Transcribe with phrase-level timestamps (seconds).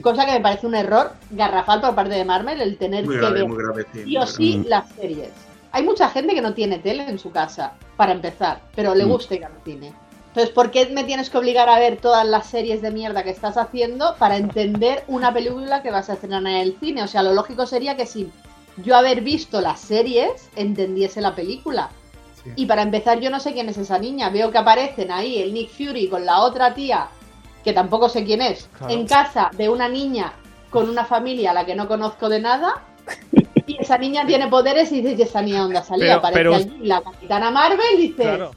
[0.00, 3.20] Cosa que me parece un error garrafal por parte de Marvel el tener Muy que
[3.20, 5.28] grave, ver muy grave, sí, o sí las series.
[5.70, 9.08] Hay mucha gente que no tiene tele en su casa, para empezar, pero le Mm.
[9.10, 9.92] gusta ir al cine.
[10.28, 13.28] Entonces, ¿por qué me tienes que obligar a ver todas las series de mierda que
[13.28, 17.02] estás haciendo para entender una película que vas a estrenar en el cine?
[17.02, 18.32] O sea, lo lógico sería que si
[18.78, 21.90] yo haber visto las series, entendiese la película.
[22.42, 22.50] Sí.
[22.56, 24.30] Y para empezar, yo no sé quién es esa niña.
[24.30, 27.08] Veo que aparecen ahí el Nick Fury con la otra tía,
[27.64, 28.92] que tampoco sé quién es, Claro.
[28.92, 30.32] en casa de una niña
[30.70, 32.82] con una familia a la que no conozco de nada.
[33.66, 36.06] Y esa niña tiene poderes y dices, ¿y esa niña salido?
[36.06, 38.50] Pero- Aparece pero- allí la capitana Marvel y dice, Claro.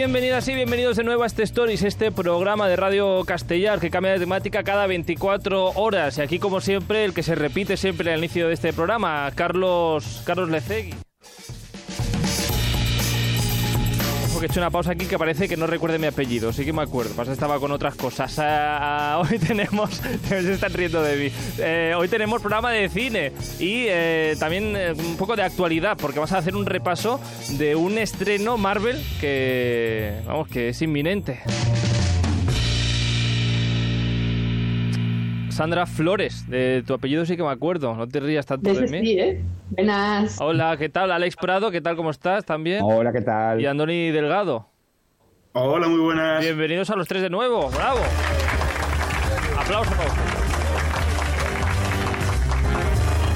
[0.00, 4.12] Bienvenidas y bienvenidos de nuevo a este Stories, este programa de Radio Castellar que cambia
[4.12, 6.16] de temática cada 24 horas.
[6.16, 10.22] Y aquí, como siempre, el que se repite siempre al inicio de este programa, Carlos,
[10.24, 10.94] Carlos Lecegui.
[14.40, 16.80] He hecho una pausa aquí que parece que no recuerde mi apellido, sí que me
[16.80, 18.36] acuerdo, pasa estaba con otras cosas.
[18.38, 19.90] Ah, hoy tenemos,
[20.28, 24.92] se están riendo de mí, Eh, hoy tenemos programa de cine y eh, también eh,
[24.92, 27.20] un poco de actualidad, porque vamos a hacer un repaso
[27.58, 31.40] de un estreno Marvel que, vamos, que es inminente.
[35.60, 39.00] Sandra Flores, de tu apellido sí que me acuerdo, no te rías tanto de mí.
[39.04, 39.42] sí, ¿eh?
[39.68, 40.40] Buenas.
[40.40, 41.12] Hola, ¿qué tal?
[41.12, 41.96] Alex Prado, ¿qué tal?
[41.96, 42.46] ¿Cómo estás?
[42.46, 42.80] ¿También?
[42.82, 43.60] Hola, ¿qué tal?
[43.60, 44.70] Y Andoni Delgado.
[45.52, 46.40] Hola, muy buenas.
[46.40, 48.00] Bienvenidos a los tres de nuevo, bravo.
[49.58, 50.30] Aplauso para ustedes.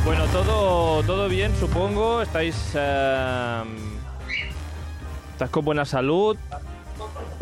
[0.06, 2.22] Bueno, todo, todo bien, supongo.
[2.22, 3.62] Estáis, eh,
[5.32, 6.38] estáis con buena salud.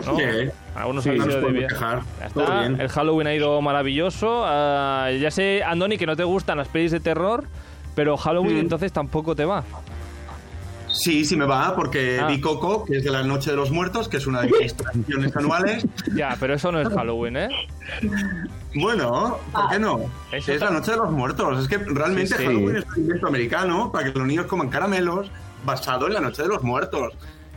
[0.07, 0.17] ¿No?
[0.17, 0.23] Sí.
[0.75, 1.53] Algunos Sí, habéis no nos ido de
[2.69, 2.81] bien.
[2.81, 4.43] El Halloween ha ido maravilloso.
[4.45, 7.45] Ah, ya sé, Andoni, que no te gustan las pelis de terror,
[7.95, 8.61] pero Halloween Mm.
[8.61, 9.65] entonces tampoco te va.
[10.89, 12.27] Sí, sí me va, porque Ah.
[12.27, 14.75] vi Coco, que es de la Noche de los Muertos, que es una de mis
[14.75, 15.87] tradiciones anuales.
[16.15, 17.49] Ya, pero eso no es Halloween, ¿eh?
[18.75, 20.01] Bueno, ¿por qué no?
[20.31, 21.63] Eso es la Noche de los Muertos.
[21.63, 22.45] Es que realmente Sí, sí.
[22.47, 25.31] Halloween es un invento americano para que los niños coman caramelos
[25.65, 27.13] basado en la Noche de los Muertos.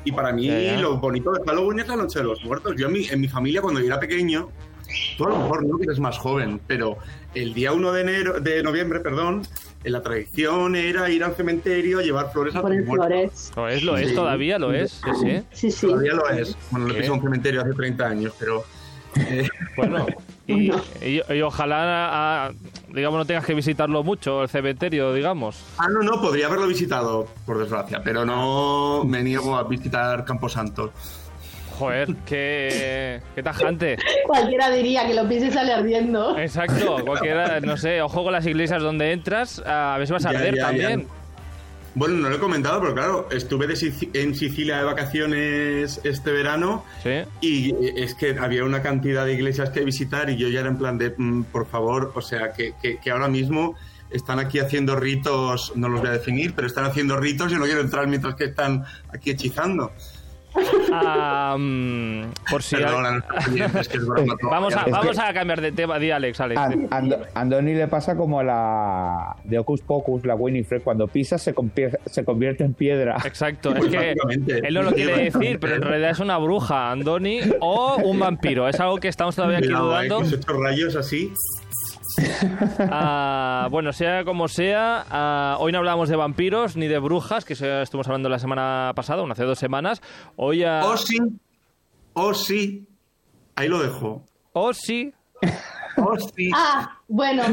[0.05, 0.79] Y para mí ya.
[0.79, 2.75] lo bonito de Halloween es la Noche de los Muertos.
[2.77, 4.49] Yo en mi, en mi familia cuando yo era pequeño,
[5.17, 6.97] tú a lo mejor no que eres más joven, pero
[7.33, 9.41] el día 1 de enero, de noviembre, perdón,
[9.83, 13.51] en la tradición era ir al cementerio a llevar flores a tus flores.
[13.55, 14.15] Lo es, lo es, Sí.
[14.15, 14.91] todavía lo es.
[15.03, 15.43] Sí, sí.
[15.51, 15.87] Sí, sí.
[15.87, 16.55] Todavía lo es.
[16.71, 18.63] Bueno, lo que es un cementerio hace 30 años, pero...
[19.17, 20.05] eh, Bueno,
[20.47, 20.71] y,
[21.05, 22.09] y- y ojalá,
[22.47, 22.51] ah,
[22.95, 25.61] digamos, no tengas que visitarlo mucho, el cementerio, digamos.
[25.77, 30.91] Ah, no, no, podría haberlo visitado, por desgracia, pero no me niego a visitar Camposanto.
[31.77, 33.97] Joder, qué, qué tajante.
[34.25, 36.37] Cualquiera diría que lo piense sale ardiendo.
[36.37, 40.31] Exacto, cualquiera, no sé, ojo con las iglesias donde entras, a ver si vas a
[40.31, 40.99] Ya, arder ya, ya.
[41.95, 46.83] Bueno, no lo he comentado, pero claro, estuve de en Sicilia de vacaciones este verano
[47.01, 47.21] Sí.
[47.39, 50.77] y es que había una cantidad de iglesias que visitar y yo ya era en
[50.77, 53.75] plan de, mm, por favor, o sea, que, que- que ahora mismo
[54.11, 57.63] están aquí haciendo ritos, no los voy a definir, pero están haciendo ritos y no
[57.65, 58.83] quiero entrar mientras que están
[59.13, 59.93] aquí hechizando.
[61.57, 62.75] Mm, por si...
[62.75, 64.35] Nuestros oyentes, que es broma.
[64.43, 66.59] Vamos a, Es que- vamos a cambiar de tema, di Alex, Alex.
[66.59, 71.37] An- Ando- Andoni le pasa como a la de Ocus Pocus, la Winifred, cuando pisa
[71.37, 71.53] se,
[72.05, 73.17] se convierte en piedra.
[73.25, 74.15] Exacto, es que
[74.63, 78.67] él no lo quiere decir, pero en realidad es una bruja, Andoni, o un vampiro.
[78.67, 80.21] Es algo que estamos todavía aquí eh, dudando.
[80.47, 81.31] rayos así.
[82.91, 87.53] Ah, bueno, sea como sea, ah, hoy no hablamos de vampiros ni de brujas, que
[87.53, 90.01] eso ya estuvimos hablando la semana pasada, una hace dos semanas.
[90.35, 90.85] Hoy a...
[90.85, 91.17] O sí,
[92.13, 92.87] o sí.
[93.55, 94.23] Ahí lo dejo.
[94.53, 95.13] Oh, sí.
[95.97, 96.51] O sí.
[96.55, 97.43] Ah, bueno,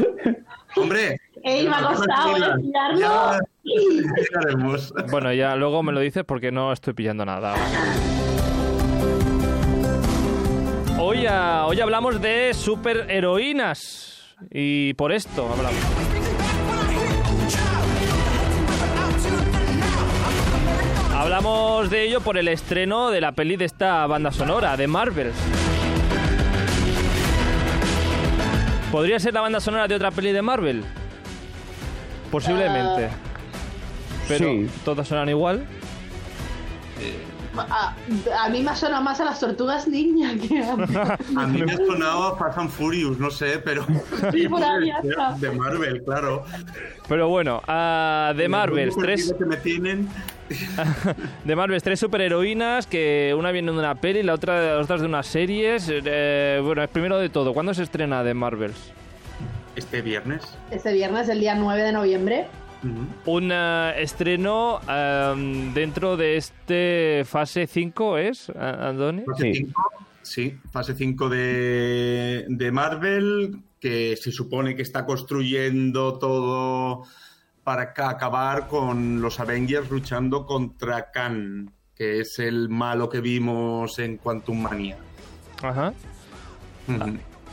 [0.75, 1.19] Hombre.
[1.43, 2.99] Ey, me ha costado, pillarlo.
[2.99, 4.93] Ya llegaremos.
[5.11, 7.55] Bueno, ya luego me lo dices porque no estoy pillando nada.
[10.99, 14.12] Hoy, hoy hablamos de superheroínas.
[14.51, 15.79] Y por esto hablamos.
[21.15, 25.31] Hablamos de ello por el estreno de la peli de esta banda sonora, de Marvel.
[28.91, 30.83] ¿Podría ser la banda sonora de otra peli de Marvel?
[32.31, 33.09] Posiblemente.
[34.27, 34.69] Pero Sí.
[34.83, 35.65] todas suenan igual.
[37.57, 37.95] A,
[38.43, 40.73] a mí me ha sonado más a las tortugas ninja que a...
[41.41, 43.85] A mí me ha sonado a Fast and Furious, no sé, pero.
[44.31, 45.35] Sí, por ahí está.
[45.37, 46.43] De Marvel, claro.
[47.07, 50.09] Pero bueno, ah, de Marvels, El tres, que me tienen.
[51.43, 54.83] de Marvels, tres superheroínas, que una viene de una peli y la otra de las
[54.85, 55.89] otras de unas series.
[55.89, 58.91] Eh, bueno, es primero de todo, ¿cuándo se estrena de Marvels?
[59.75, 60.43] Este viernes.
[60.69, 62.47] Este viernes, el día 9 de noviembre.
[63.25, 64.79] Un estreno
[65.73, 69.23] dentro de este fase 5, ¿es, Andoni?
[69.25, 69.53] Fase Sí.
[69.65, 69.81] 5,
[70.21, 77.03] sí, fase 5 de, de Marvel, que se supone que está construyendo todo
[77.63, 83.97] para ca- acabar con los Avengers luchando contra Khan, que es el malo que vimos
[83.99, 84.97] en Quantum Mania.
[85.61, 85.93] Ajá.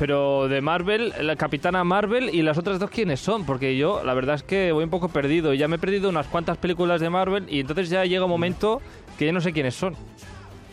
[0.00, 3.44] Pero de Marvel, la Capitana Marvel y las otras dos, ¿quiénes son?
[3.44, 5.52] Porque yo, la verdad es que voy un poco perdido.
[5.52, 8.80] Ya me he perdido unas cuantas películas de Marvel y entonces ya llega un momento
[9.18, 9.94] que ya no sé quiénes son.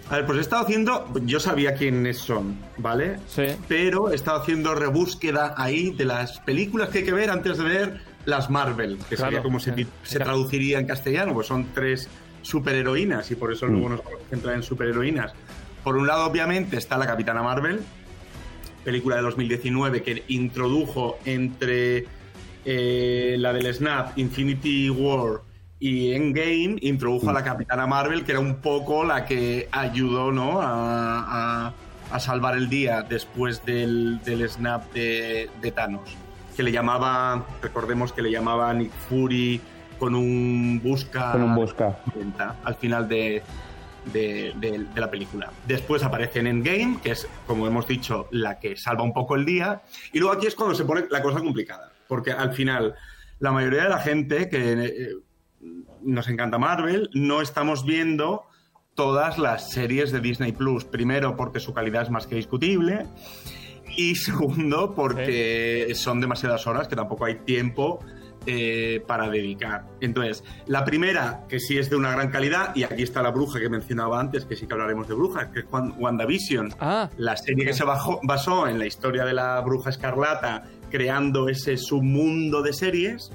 [0.09, 3.19] A ver, pues he estado haciendo, yo sabía quiénes son, ¿vale?
[3.27, 3.47] Sí.
[3.68, 7.65] Pero he estado haciendo rebúsqueda ahí de las películas que hay que ver antes de
[7.65, 12.07] ver las Marvel, que Claro, sería como se, traduciría en castellano, pues son tres
[12.44, 15.33] superheroínas y por eso luego nos vamos a centrar en superheroínas.
[15.83, 17.81] Por un lado, obviamente, está la Capitana Marvel,
[18.87, 22.05] película de 2019 que introdujo entre
[22.63, 25.41] eh, la del Snap, Infinity War
[25.77, 30.61] y Endgame, introdujo a la Capitana Marvel, que era un poco la que ayudó ¿no?
[30.61, 31.73] a, a-
[32.11, 36.09] a salvar el día después del, del Snap de, de Thanos.
[36.55, 39.59] Que le llamaba, recordemos que le llamaba Nick Fury
[39.99, 41.97] con un busca Con un busca.
[42.63, 43.43] al final de,
[44.13, 45.51] de- de- de la película.
[45.68, 49.45] Después aparece en Endgame, que es, como hemos dicho, la que salva un poco el
[49.45, 49.81] día.
[50.13, 51.92] Y luego aquí es cuando se pone la cosa complicada.
[52.07, 52.95] Porque al final,
[53.39, 55.09] la mayoría de la gente que eh,
[56.01, 58.44] nos encanta Marvel, no estamos viendo
[58.95, 60.86] todas las series de Disney Plus.
[60.86, 63.06] Primero, porque su calidad es más que discutible.
[63.95, 68.00] Y segundo, porque son demasiadas horas que tampoco hay tiempo
[68.49, 69.83] eh, para dedicar.
[70.01, 73.59] Entonces, la primera, que sí es de una gran calidad, y aquí está la bruja
[73.59, 76.73] que mencionaba antes, que sí que hablaremos de brujas, que es Wan- WandaVision.
[76.79, 81.49] Ah, La serie que se bajó- basó en la historia de la bruja escarlata, creando
[81.49, 83.31] ese submundo de series.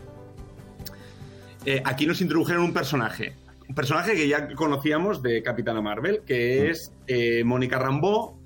[1.65, 3.35] Eh, aquí nos introdujeron un personaje.
[3.69, 8.37] Un personaje que ya conocíamos de Capitana Marvel, que es eh, Mónica Rambeau,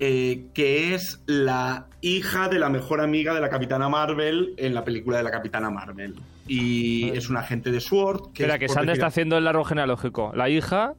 [0.00, 4.84] eh, que es la hija de la mejor amiga de la Capitana Marvel en la
[4.84, 6.14] película de la Capitana Marvel.
[6.46, 8.32] Y es un agente de SWORD.
[8.32, 10.32] Que espera, es que Sandra decir- está haciendo el árbol genealógico.
[10.34, 10.94] La hija.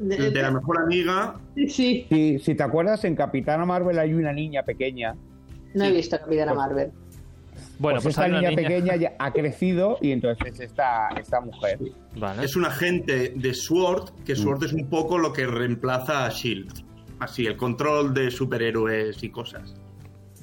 [0.00, 2.06] De- de la mejor amiga Sí, sí.
[2.10, 5.14] Si, si te acuerdas, en Capitana Marvel hay una niña pequeña.
[5.74, 6.90] No he visto Capitana Marvel.
[7.78, 8.62] Bueno, pues, pues, esta niña, niña.
[8.68, 11.78] pequeña ya ha crecido y entonces es esta, esta mujer.
[12.16, 12.44] Vale.
[12.44, 16.72] Es un agente de SWORD, que SWORD es un poco lo que reemplaza a SHIELD.
[17.18, 19.74] Así, el control de superhéroes y cosas.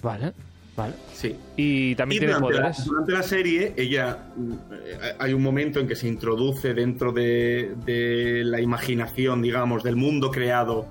[0.01, 0.33] Vale,
[0.75, 0.93] vale.
[1.13, 1.35] Sí.
[1.55, 2.85] Y también Y tiene durante la, poderes.
[2.85, 4.17] durante la serie, ella.
[4.35, 9.83] mm, eh, Hay un momento en que se introduce dentro de, de la imaginación, digamos,
[9.83, 10.85] del mundo creado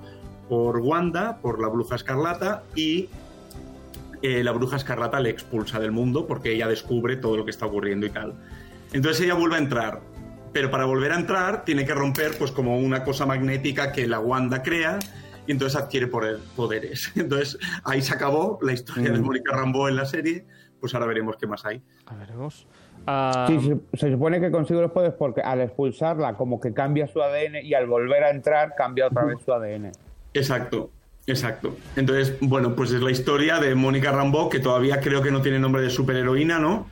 [0.49, 3.09] por Wanda, por la bruja escarlata, y
[4.21, 7.65] eh, la bruja escarlata le expulsa del mundo porque ella descubre todo lo que está
[7.65, 8.33] ocurriendo y tal.
[8.93, 9.99] Entonces ella vuelve a entrar.
[10.53, 14.19] Pero para volver a entrar tiene que romper pues como una cosa magnética que la
[14.19, 14.99] Wanda crea
[15.47, 17.11] y entonces adquiere poder- poderes.
[17.15, 19.23] Entonces ahí se acabó la historia de Mm.
[19.25, 20.45] Mónica Rambeau en la serie.
[20.79, 21.81] Pues ahora veremos qué más hay.
[22.07, 22.67] A veremos.
[23.07, 23.59] Ah, Sí,
[23.91, 27.57] se, se supone que consigue los poderes porque al expulsarla como que cambia su ADN
[27.63, 29.91] y al volver a entrar cambia otra vez su ADN.
[30.33, 30.89] Exacto,
[31.25, 31.75] exacto.
[31.95, 35.59] Entonces, bueno, pues es la historia de Mónica Rambeau, que todavía creo que no tiene
[35.59, 36.87] nombre de superheroína, ¿no?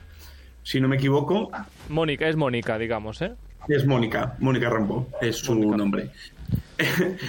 [0.62, 1.50] Si no me equivoco,
[1.88, 3.34] Mónica, es Mónica, digamos, ¿eh?
[3.68, 5.76] es Mónica, Mónica Rambeau, es su Mónica.
[5.76, 6.10] nombre.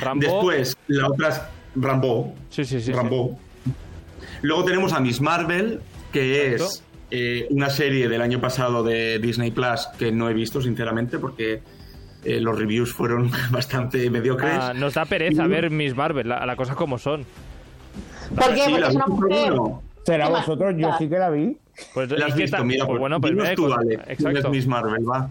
[0.01, 0.21] Rambo.
[0.25, 1.41] Después, la otra es
[1.75, 2.85] Rambeau, Sí, sí, sí.
[2.87, 2.91] sí.
[2.93, 3.37] Rambeau.
[4.41, 5.79] Luego tenemos a Miss Marvel,
[6.11, 6.65] que Exacto.
[6.73, 11.19] es eh, una serie del año pasado de Disney Plus que no he visto, sinceramente,
[11.19, 11.61] porque
[12.23, 14.53] eh, los reviews fueron bastante mediocres.
[14.59, 17.25] Ah, nos da pereza ver Miss Marvel, la, la cosa como son.
[18.35, 18.61] ¿Por qué?
[18.65, 19.53] Sí, Porque es una mujer.
[20.05, 20.73] ¿Será ¿Qué más vosotros?
[20.77, 21.57] Yo sí que la vi.
[21.93, 24.39] Pues, La ¿y has visto, mira, Pues pues bueno, pues tú, con- Ale, ¿quién Exacto.
[24.39, 25.29] es Miss Marvel, va.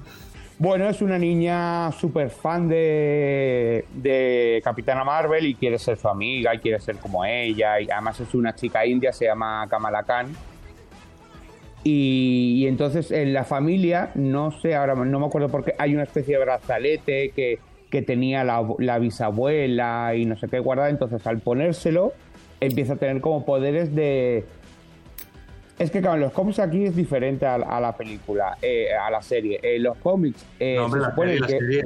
[0.63, 6.55] Bueno, es una niña súper fan de, de Capitana Marvel y quiere ser su amiga
[6.55, 7.81] y quiere ser como ella.
[7.81, 10.29] Y además es una chica india, se llama Kamala Khan.
[11.83, 16.05] Y, entonces en la familia, no sé, ahora no me acuerdo por qué, hay una
[16.05, 17.59] especie de brazalete que,
[17.91, 20.91] que tenía la, la bisabuela y no sé qué guardada.
[20.91, 22.13] Entonces al ponérselo,
[22.61, 24.45] empieza a tener como poderes de,
[25.79, 29.23] es que claro, los cómics aquí es diferente a, a la película, eh, a la
[29.23, 29.59] serie.
[29.63, 31.85] En los cómics eh, No, hombre, se la supone serie, la que serie.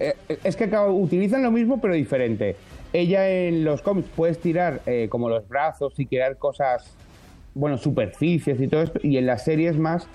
[0.00, 2.56] eh, es que claro, utilizan lo mismo pero diferente.
[2.92, 6.96] Ella en los cómics puede estirar eh, como los brazos y crear cosas,
[7.54, 10.06] bueno, superficies y todo esto, y en la serie es más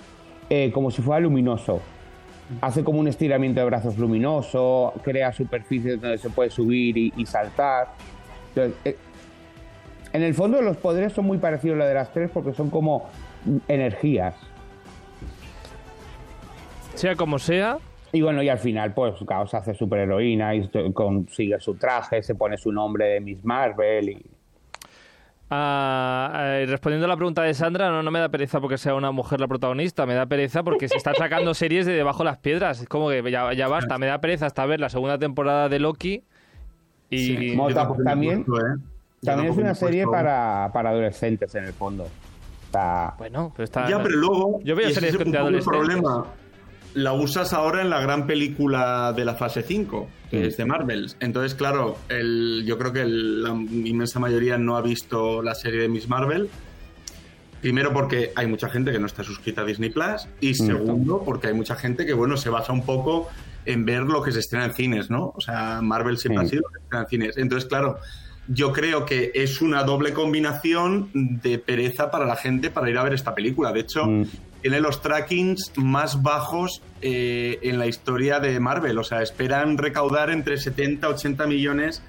[0.48, 1.80] eh, como si fuera luminoso.
[2.62, 7.24] Hace como un estiramiento de brazos luminoso, crea superficies donde se puede subir y, y
[7.26, 7.88] saltar.
[8.48, 8.96] Entonces, eh,
[10.12, 12.70] en el fondo los poderes son muy parecidos a los de las tres porque son
[12.70, 13.08] como
[13.68, 14.34] energías.
[16.94, 17.78] Sea como sea.
[18.12, 22.22] Y bueno, y al final, pues, claro, se hace superheroína y to- consigue su traje,
[22.22, 24.26] se pone su nombre de Miss Marvel y...
[25.52, 28.94] Ah, eh, respondiendo a la pregunta de Sandra, no, no me da pereza porque sea
[28.94, 32.24] una mujer la protagonista, me da pereza porque se están sacando series de debajo de
[32.26, 32.80] las piedras.
[32.80, 35.80] Es como que ya, ya basta, me da pereza hasta ver la segunda temporada de
[35.80, 36.22] Loki.
[37.10, 37.56] Y Sí.
[37.56, 38.80] Mo- Yo tampoco me he también- ¿eh?
[39.22, 42.06] También es una serie para, para adolescentes, en el fondo.
[42.66, 43.14] Está...
[43.18, 43.88] bueno, pero está.
[43.88, 44.60] Ya, pero luego.
[44.64, 45.66] Yo veo series de adolescentes.
[45.66, 46.26] problema.
[46.94, 50.44] La usas ahora en la gran película de la fase 5, que Mm.
[50.44, 51.16] es de Marvels.
[51.20, 55.80] Entonces, claro, el, yo creo que el- la inmensa mayoría no ha visto la serie
[55.82, 56.48] de Miss Marvel.
[57.60, 60.26] Primero porque hay mucha gente que no está suscrita a Disney Plus.
[60.40, 63.28] Y segundo, porque hay mucha gente que, bueno, se basa un poco
[63.66, 65.32] en ver lo que se estrena en cines, ¿no?
[65.36, 66.46] O sea, Marvel siempre Sí.
[66.46, 67.36] ha sido lo que se estrena en cines.
[67.36, 67.98] Entonces, claro,
[68.48, 73.02] yo creo que es una doble combinación de pereza para la gente para ir a
[73.04, 73.72] ver esta película.
[73.72, 74.24] De hecho, Mm.
[74.62, 78.98] tiene los trackings más bajos eh, en la historia de Marvel.
[78.98, 82.02] O sea, esperan recaudar entre 70 y 80 millones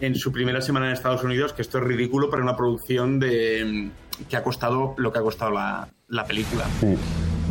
[0.00, 3.90] en su primera semana en Estados Unidos, que esto es ridículo para una producción de
[4.28, 6.64] que ha costado lo que ha costado la, la película.
[6.80, 6.94] Sí.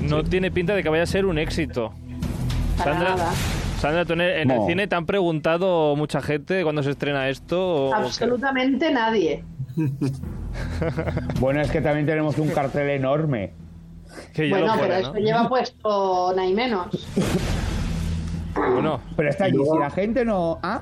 [0.04, 1.94] No tiene pinta de que vaya a ser un éxito.
[2.78, 3.34] Para Sandra, nada.
[3.80, 4.66] Sandra, ¿tú en el, No.
[4.68, 7.60] cine te han preguntado mucha gente cuándo se estrena esto?
[7.60, 7.98] o- o qué?
[8.02, 9.44] Absolutamente nadie.
[11.40, 13.54] Bueno, es que también tenemos un cartel enorme.
[14.34, 15.20] Que Bueno, lo pero ¿no?
[15.20, 16.88] lleva puesto nada y menos.
[18.56, 20.60] Bueno, Pero está allí, luego- si la gente no...
[20.64, 20.82] Ah,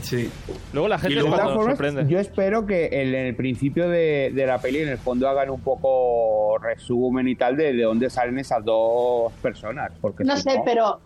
[0.00, 0.30] Sí.
[0.72, 2.10] luego la gente luego- cuando formas, sorprende.
[2.10, 5.60] yo espero que en el principio de, de la peli en el fondo hagan un
[5.60, 9.92] poco resumen y tal de, de dónde salen esas dos personas.
[10.00, 11.00] Porque No si sé, pero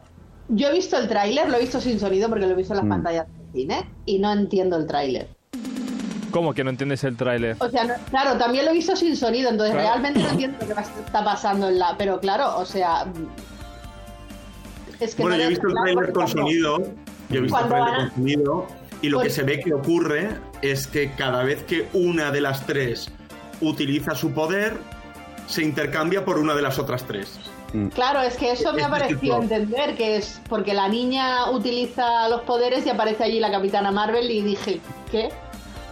[0.49, 2.79] yo he visto el tráiler, lo he visto sin sonido porque lo he visto en
[2.79, 2.91] las Mm.
[2.91, 5.29] pantallas del cine y no entiendo el tráiler.
[6.31, 7.57] ¿Cómo que no entiendes el tráiler?
[7.59, 9.89] O sea, no- claro, también lo he visto sin sonido, entonces Claro.
[9.91, 11.95] realmente no entiendo lo que está pasando en la...
[11.99, 13.05] Pero claro, o sea...
[13.05, 13.27] mm,
[15.01, 16.79] Es que Bueno, no yo he visto el tráiler con sonido.
[17.29, 18.67] Yo he visto el tráiler con sonido.
[19.03, 20.29] Y lo que Pues- se ve que ocurre
[20.63, 23.11] es que cada vez que una de las tres
[23.61, 24.79] utiliza su poder,
[25.49, 27.39] se intercambia por una de las otras tres.
[27.95, 32.43] Claro, es que eso me ha parecido entender, que es porque la niña utiliza los
[32.43, 35.31] poderes y aparece allí la Capitana Marvel y dije, ¿qué?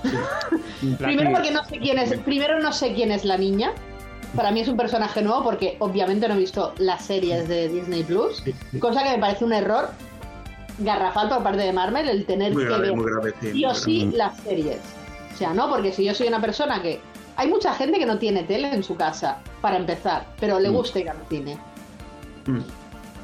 [0.98, 3.72] Primero porque no sé quién es, primero no sé quién es la niña.
[4.34, 8.04] Para mí es un personaje nuevo porque obviamente no he visto las series de Disney
[8.04, 8.42] Plus,
[8.78, 9.90] cosa que me parece un error
[10.78, 13.34] garrafal por parte de Marvel el tener Muy que grave, ver muy grave.
[13.40, 14.78] Sí, sí muy o sí las series.
[15.34, 17.00] O sea, no, porque si yo soy una persona que
[17.40, 20.98] hay mucha gente que no tiene tele en su casa para empezar, pero le gusta
[20.98, 21.56] ir al cine.
[22.44, 22.60] Mm.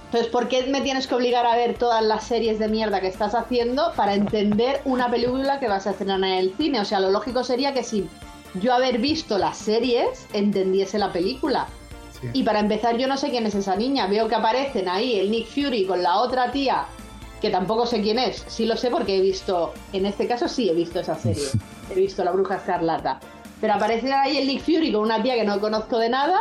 [0.07, 3.09] Entonces, ¿por qué me tienes que obligar a ver todas las series de mierda que
[3.09, 6.81] estás haciendo para entender una película que vas a estrenar en el cine?
[6.81, 8.09] O sea, lo lógico sería que si
[8.55, 11.67] yo haber visto las series, entendiese la película.
[12.19, 12.29] Sí.
[12.33, 14.07] Y para empezar, yo no sé quién es esa niña.
[14.07, 16.87] Veo que aparecen ahí el Nick Fury con la otra tía,
[17.43, 18.47] que tampoco sé quién es.
[18.49, 21.45] Sí lo sé porque he visto, en este caso sí he visto esa serie.
[21.91, 23.21] He visto La Bruja Escarlata.
[23.61, 26.39] Pero aparece ahí el Nick Fury con una tía que no conozco de nada,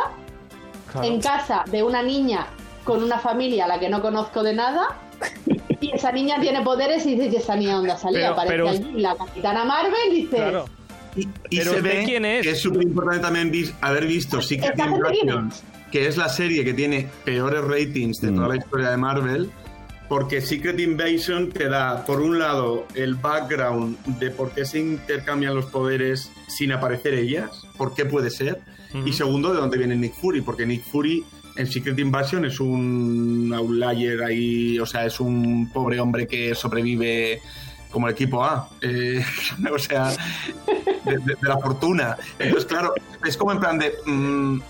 [0.92, 1.06] Claro.
[1.08, 2.46] en casa de una niña
[2.84, 4.96] con una familia a la que no conozco de nada.
[5.78, 8.28] Y esa niña tiene poderes y dices, ¿y esa niña dónde ha salido?
[8.32, 10.64] Aparece pero- allí la Capitana Marvel y dice, Claro.
[11.14, 11.20] Y,
[11.50, 12.42] y Pero se ¿usted ve quién es?
[12.42, 15.52] que es súper importante también vis- haber visto Secret ¿Esta gente quién Invasion,
[15.92, 18.36] que es la serie que tiene peores ratings de Mm.
[18.36, 19.50] toda la historia de Marvel,
[20.08, 25.54] porque Secret Invasion te da, por un lado, el background de por qué se intercambian
[25.54, 28.60] los poderes sin aparecer ellas, por qué puede ser,
[29.04, 31.22] y segundo, de dónde viene Nick Fury, porque Nick Fury
[31.56, 37.40] en Secret Invasion es un outlier ahí, o sea, es un pobre hombre que sobrevive
[37.90, 39.22] como el equipo A, eh,
[39.72, 40.12] o sea,
[41.04, 42.16] de, de- de la fortuna.
[42.38, 44.60] Entonces, claro, es como en plan de, mm,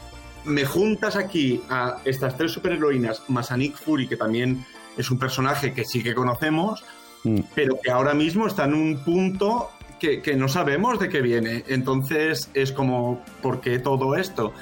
[0.45, 4.65] me juntas aquí a estas tres superheroínas, más a Nick Fury, que también
[4.97, 6.85] es un personaje que sí que conocemos,
[7.25, 7.41] Mm.
[7.55, 11.65] pero que ahora mismo está en un punto que, que no sabemos de qué viene.
[11.69, 14.53] Entonces es como, ¿por qué todo esto?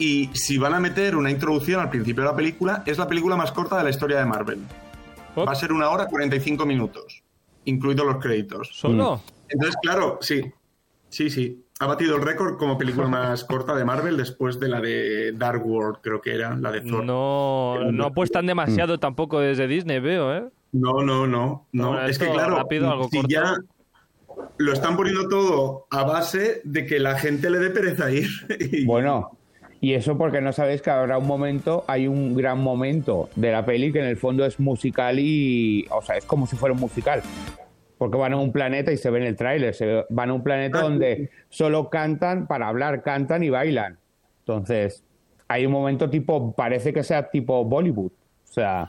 [0.00, 3.36] Y si van a meter una introducción al principio de la película, es la película
[3.36, 4.60] más corta de la historia de Marvel.
[5.36, 7.22] Va a ser una hora 45 minutos,
[7.66, 8.70] incluidos los créditos.
[8.72, 9.20] ¿Solo?
[9.48, 10.42] Entonces, claro, sí,
[11.10, 11.64] sí, sí.
[11.80, 15.64] Ha batido el récord como película más corta de Marvel después de la de Dark
[15.66, 17.04] World, creo que era, la de Thor.
[17.04, 20.48] No, no apuestan demasiado tampoco desde Disney, veo, ¿eh?
[20.72, 22.06] No, no, no, no.
[22.06, 23.28] Es que claro, rápido, algo si corto.
[23.28, 23.56] ya
[24.60, 28.26] lo están poniendo todo a base de que la gente le dé pereza ir.
[28.72, 29.30] Y- Bueno,
[29.80, 33.64] y eso porque no sabéis que habrá un momento, hay un gran momento de la
[33.64, 36.80] peli que en el fondo es musical y, o sea, es como si fuera un
[36.80, 37.22] musical.
[37.96, 40.42] Porque van a un planeta y se ve en el tráiler, se van a un
[40.42, 43.98] planeta Ah, donde solo cantan para hablar, cantan y bailan.
[44.40, 45.02] Entonces,
[45.48, 48.12] hay un momento tipo, parece que sea tipo Bollywood.
[48.12, 48.88] O sea,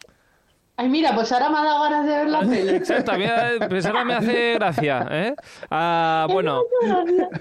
[0.82, 2.70] Ay, mira, pues ahora me ha dado ganas de ver la peli.
[2.76, 3.12] Exacto,
[3.70, 5.08] pues ahora me hace gracia.
[5.12, 5.36] ¿eh?
[5.70, 6.64] Ah, bueno,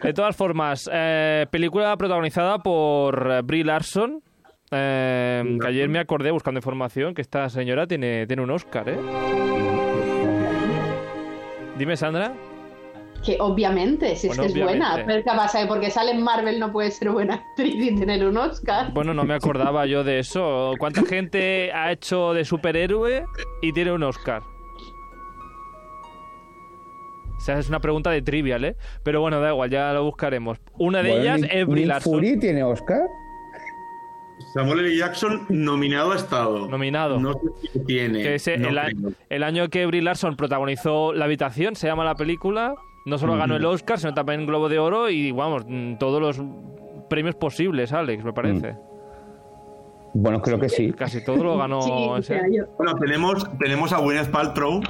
[0.03, 4.23] de todas formas, eh, película protagonizada por Brie Larson.
[4.71, 8.99] eh, que ayer me acordé buscando información que esta señora tiene, tiene un Oscar, ¿eh?
[11.79, 12.33] Dime, Sandra.
[13.25, 15.03] Que obviamente, si Bueno, es que es buena.
[15.07, 15.67] Pero ¿qué pasa?
[15.69, 18.93] Porque sale en Marvel no puede ser buena actriz y tener un Oscar.
[18.95, 20.73] Bueno, no me acordaba yo de eso.
[20.79, 23.27] ¿Cuánta gente ha hecho de superhéroe
[23.61, 24.43] y tiene un Oscar?
[27.37, 28.77] O sea, es una pregunta de trivial, ¿eh?
[29.03, 30.59] Pero bueno, da igual, ya lo buscaremos.
[30.79, 32.13] Una de bueno, ellas es Brie Larson.
[32.15, 33.01] Fury tiene Oscar.
[34.55, 34.97] Samuel L.
[34.97, 36.69] Jackson nominado ha estado.
[36.69, 37.19] Nominado.
[37.21, 38.23] No sé si tiene.
[38.23, 39.13] Que ese, no el, a- creo.
[39.29, 42.75] el año que Brie Larson protagonizó La Habitación, se llama la película,
[43.05, 46.21] no solo ganó el Oscar, sino también el Globo de Oro y, vamos, mm, todos
[46.21, 46.41] los
[47.09, 48.77] premios posibles, Alex, me parece.
[50.15, 50.93] Bueno, creo que sí.
[50.93, 51.81] Casi todo lo ganó
[52.23, 52.41] Sí, ese.
[52.77, 54.81] Bueno, tenemos, tenemos a Gwyneth Paltrow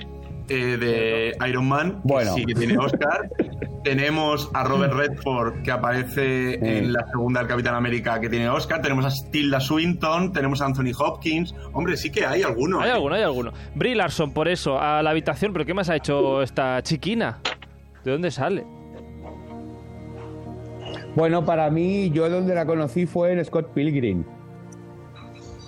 [0.49, 2.35] eh, de Iron Man, que Bueno.
[2.35, 3.29] sí que tiene Oscar.
[3.85, 8.83] tenemos a Robert Redford, que aparece en la segunda del Capitán América, que tiene Oscar.
[8.83, 11.55] Tenemos a Tilda Swinton, tenemos a Anthony Hopkins.
[11.73, 12.83] Hombre, sí que hay algunos.
[12.83, 12.93] Hay ¿eh?
[12.93, 13.53] alguno, hay alguno.
[13.75, 17.39] Brie Larson, por eso, a la habitación, pero ¿qué más ha hecho esta chiquina?
[18.05, 18.65] ¿De dónde sale?
[21.15, 24.25] Bueno, para mí, yo donde la conocí fue en Scott Pilgrim.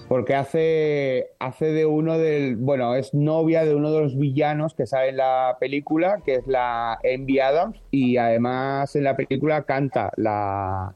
[0.09, 2.57] Porque hace, hace de uno del.
[2.57, 6.47] Bueno, es novia de uno de los villanos que sale en la película, que es
[6.47, 7.81] la Envy Adams.
[7.91, 10.95] Y además en la película canta la.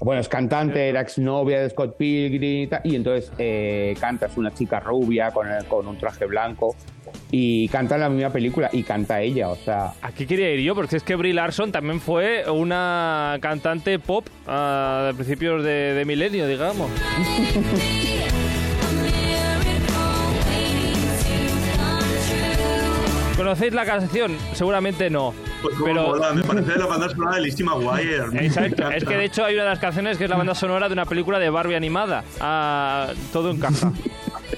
[0.00, 2.80] Bueno, es cantante, era exnovia de Scott Pilgrim y tal.
[2.84, 6.76] Y entonces eh, canta, es una chica rubia con, con un traje blanco.
[7.30, 9.92] Y canta en la misma película y canta ella, o sea.
[10.02, 15.04] Aquí quería ir yo, porque es que Brie Larson también fue una cantante pop ah,
[15.08, 16.90] de principios de, de milenio, digamos.
[23.36, 24.36] ¿Conocéis la canción?
[24.54, 25.34] Seguramente no.
[25.62, 28.24] Pues pero mola, me parece la banda sonora de Lizzie McGuire.
[28.44, 30.88] Exacto, es que de hecho hay una de las canciones que es la banda sonora
[30.88, 32.24] de una película de Barbie animada.
[32.40, 33.92] Ah, todo encaja.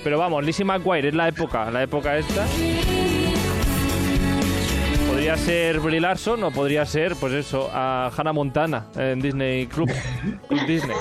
[0.03, 2.46] Pero vamos, Lizzie McGuire es la época, la época esta.
[5.09, 9.90] Podría ser Brie Larson o podría ser, pues eso, a Hannah Montana en Disney Club,
[10.48, 10.96] Club Disney.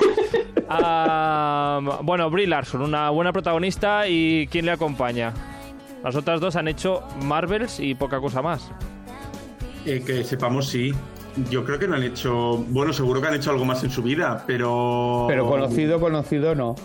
[2.04, 5.34] Bueno, Brie Larson, una buena protagonista y ¿quién le acompaña?
[6.04, 8.72] Las otras dos han hecho Marvels y poca cosa más.
[9.86, 10.94] Eh, que sepamos, sí.
[11.50, 12.58] Yo creo que no han hecho.
[12.70, 15.26] Bueno, seguro que han hecho algo más en su vida, pero.
[15.28, 16.76] Pero conocido, conocido no.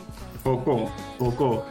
[0.43, 1.65] Poco, poco.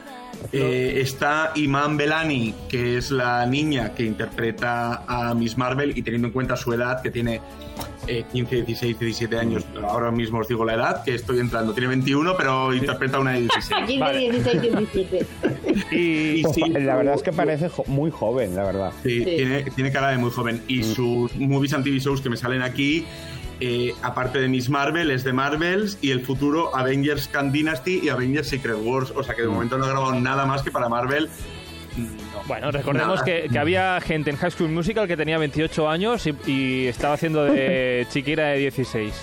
[0.51, 6.27] Eh, está Iman Belani, que es la niña que interpreta a Miss Marvel, y teniendo
[6.27, 7.39] en cuenta su edad, que tiene
[8.07, 11.73] eh, 15, 16, 17 años, ahora mismo os digo la edad, que estoy entrando.
[11.73, 13.81] Tiene 21, pero interpreta a una de 16.
[13.87, 14.19] 15, Vale.
[14.31, 15.25] 16, 17.
[15.91, 18.91] Y Pues sí, la verdad es que parece jo- muy joven, la verdad.
[19.03, 19.25] Sí, Sí.
[19.25, 20.61] Tiene, tiene cara de muy joven.
[20.67, 23.05] Y sus movies and TV shows que me salen aquí,
[23.61, 28.09] eh, aparte de Miss Marvel, es de Marvels y el futuro Avengers Khan Dynasty y
[28.09, 29.13] Avengers Secret Wars.
[29.15, 31.29] O sea que de momento no he grabado nada más que para Marvel.
[31.97, 32.07] No.
[32.47, 36.35] Bueno, recordemos que, que había gente en High School Musical que tenía 28 años y,
[36.47, 39.13] y estaba haciendo de chiquera de 16.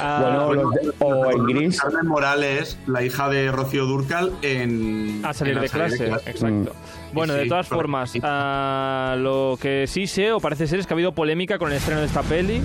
[0.00, 1.80] Ah, Bueno, de- o en Gris.
[1.80, 5.20] Carmen Morales, la hija de Rocío Durcal, en.
[5.24, 6.72] a salir en de la clase, exacto.
[6.74, 7.14] Mm.
[7.14, 10.94] Bueno, Sí, de todas formas, ah, lo que sí sé o parece ser es que
[10.94, 12.60] ha habido polémica con el estreno de esta peli,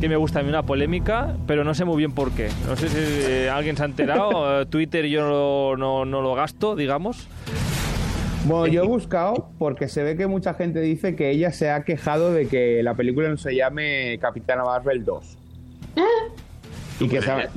[0.00, 2.48] que me gusta a mí una polémica, pero no sé muy bien por qué.
[2.68, 6.34] No sé si eh, alguien se ha enterado, eh, Twitter yo no, no- no lo
[6.34, 7.26] gasto, digamos.
[8.44, 11.82] Bueno, yo he buscado porque se ve que mucha gente dice que ella se ha
[11.82, 15.38] quejado de que la película no se llame Capitana Marvel 2.
[17.00, 17.48] Y que se-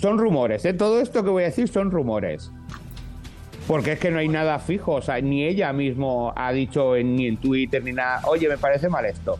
[0.00, 0.74] son rumores, ¿eh?
[0.74, 2.52] Todo esto que voy a decir son rumores.
[3.66, 7.16] Porque es que no hay nada fijo, o sea, ni ella mismo ha dicho en-
[7.16, 9.38] ni en Twitter ni nada, oye, me parece mal esto.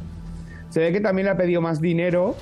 [0.70, 2.34] Se ve que también le ha pedido más dinero,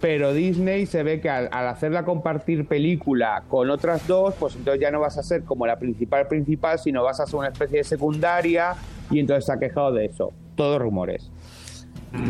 [0.00, 4.80] pero Disney se ve que al, al hacerla compartir película con otras dos, pues entonces
[4.80, 7.78] ya no vas a ser como la principal principal, sino vas a ser una especie
[7.78, 8.74] de secundaria
[9.10, 10.32] y entonces se ha quejado de eso.
[10.56, 11.30] Todos rumores.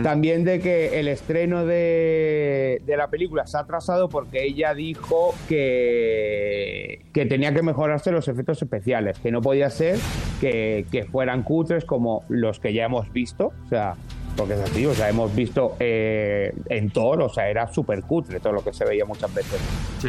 [0.03, 5.35] También de que el estreno de, de la película se ha atrasado porque ella dijo
[5.47, 9.99] que, que tenía que mejorarse los efectos especiales, que no podía ser
[10.41, 13.97] que, que fueran cutres como los que ya hemos visto, o sea,
[14.37, 18.41] porque es así, o sea, hemos visto eh, en Thor, o sea, era súper cutre
[18.41, 19.61] todo lo que se veía muchas veces.
[20.01, 20.09] Sí.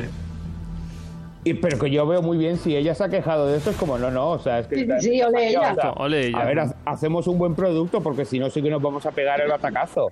[1.43, 3.75] Y, pero que yo veo muy bien si ella se ha quejado de esto, es
[3.77, 4.87] como, no, no, o sea, es que...
[4.99, 5.73] Sí, ole ella.
[5.73, 6.39] O sea, Ole ella.
[6.39, 9.11] A ver, ha- hacemos un buen producto porque si no sí que nos vamos a
[9.11, 10.11] pegar el atacazo.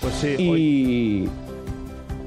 [0.00, 0.36] Pues sí.
[0.38, 1.28] Y...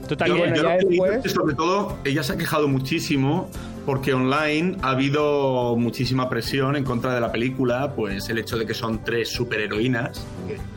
[0.07, 0.37] Tú Yo, también.
[0.37, 2.67] bueno, yo ya lo que digo después- es que sobre todo ella se ha quejado
[2.67, 3.49] muchísimo
[3.87, 8.65] porque online ha habido muchísima presión en contra de la película, pues el hecho de
[8.65, 10.27] que son tres superheroínas,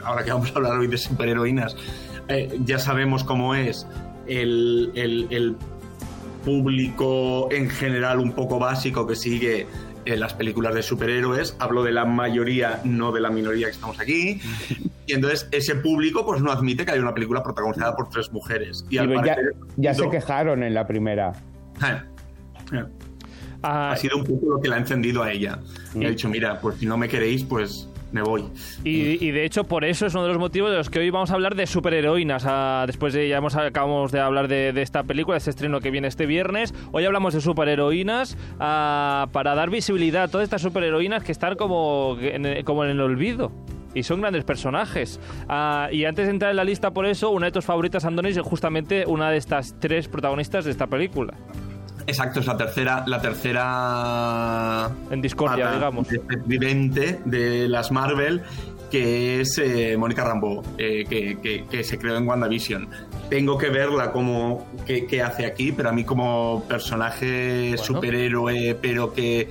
[0.05, 1.75] ahora que vamos a hablar hoy de superheroínas,
[2.29, 3.85] eh, ya sabemos cómo es
[4.29, 5.57] el, el- el
[6.45, 9.67] público en general un poco básico que sigue
[10.05, 11.57] eh, las películas de superhéroes.
[11.59, 14.41] Hablo de la mayoría, no de la minoría que estamos aquí.
[15.07, 18.87] Y entonces ese público pues no admite que haya una película protagonizada por tres mujeres.
[18.91, 21.33] Y al ya, parecer, ya se quejaron en la primera.
[22.73, 22.85] Eh.
[23.63, 25.59] Ah, ha sido un poco lo que la ha encendido a ella.
[25.95, 26.11] Y ha Mm.
[26.11, 28.45] dicho, mira, pues si no me queréis, pues me voy.
[28.83, 31.11] Y, y de hecho, por eso es uno de los motivos de los que hoy
[31.11, 32.45] vamos a hablar de superheroínas.
[32.47, 35.81] Ah, después de ya hemos, acabamos de hablar de, de esta película, de este estreno
[35.81, 36.75] que viene este viernes.
[36.91, 42.17] Hoy hablamos de superheroínas ah, para dar visibilidad a todas estas superheroínas que están como
[42.21, 43.53] en, como en el olvido.
[43.95, 45.19] Y son grandes personajes.
[45.49, 48.37] Ah, y antes de entrar en la lista, por eso, una de tus favoritas, Andonis,
[48.37, 51.35] es justamente una de estas tres protagonistas de esta película.
[52.07, 56.09] Exacto, es la tercera, la tercera En discordia, pata digamos.
[56.47, 58.43] vivente de las Marvel,
[58.91, 62.89] que es eh, Mónica Rambeau, eh, que, que- que se creó en WandaVision.
[63.29, 69.13] Tengo que verla como que, que hace aquí, pero a mí como personaje superhéroe, pero
[69.13, 69.49] que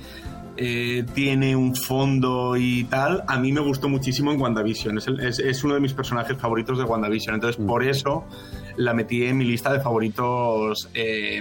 [0.62, 4.98] eh, tiene un fondo y tal, a mí me gustó muchísimo en WandaVision.
[4.98, 7.34] Es, el- es- es uno de mis personajes favoritos de WandaVision.
[7.36, 8.26] Entonces, por eso
[8.76, 11.40] la metí en mi lista de favoritos eh,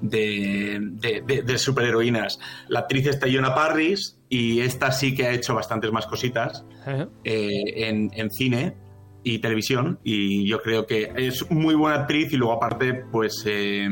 [0.00, 2.38] de, de- de- de superheroínas.
[2.68, 7.06] La actriz está Jonah Parris y esta sí que ha hecho bastantes más cositas ¿Eh?
[7.24, 8.74] eh, en, en cine
[9.22, 13.88] y televisión y yo creo que es muy buena actriz y luego aparte pues eh,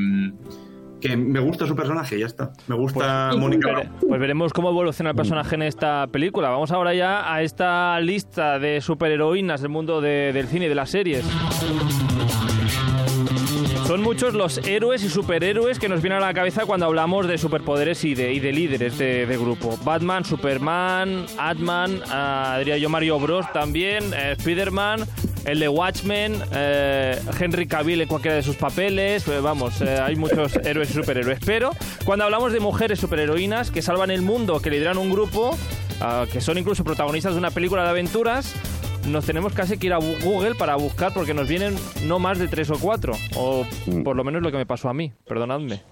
[1.00, 5.10] que me gusta su personaje ya está me gusta Mónica Vere- Pues veremos cómo evoluciona
[5.10, 6.50] el personaje en esta película.
[6.50, 10.74] Vamos ahora ya a esta lista de superheroínas del mundo de- del cine y de
[10.76, 11.24] las series.
[13.86, 17.36] Son muchos los héroes y superhéroes que nos vienen a la cabeza cuando hablamos de
[17.36, 19.78] superpoderes y de, y de líderes de, de grupo.
[19.84, 25.04] Batman, Superman, Atman, ah, diría yo Mario Bros también, eh, Spider-Man,
[25.44, 30.16] el de Watchmen, eh, Henry Cavill en cualquiera de sus papeles, eh, vamos, eh, hay
[30.16, 31.38] muchos héroes y superhéroes.
[31.44, 31.70] Pero
[32.06, 35.56] cuando hablamos de mujeres superheroínas que salvan el mundo, que lideran un grupo,
[36.00, 38.54] ah, que son incluso protagonistas de una película de aventuras,
[39.06, 42.48] nos tenemos casi que ir a Google para buscar porque nos vienen no más de
[42.48, 43.14] tres o cuatro.
[43.36, 43.66] O
[44.02, 45.82] por lo menos lo que me pasó a mí, perdonadme.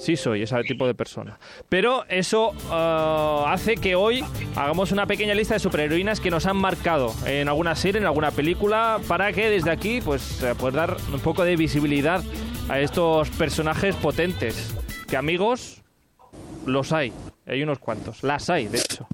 [0.00, 1.38] Sí soy ese tipo de persona.
[1.68, 4.24] Pero eso ah, hace que hoy
[4.56, 8.30] hagamos una pequeña lista de superheroínas que nos han marcado en alguna serie, en alguna
[8.30, 12.22] película, para que desde aquí pues eh, pues dar un poco de visibilidad
[12.68, 14.74] a estos personajes potentes.
[15.08, 15.82] Que amigos,
[16.66, 17.12] los hay.
[17.46, 18.22] Hay unos cuantos.
[18.24, 19.06] Las hay, de hecho.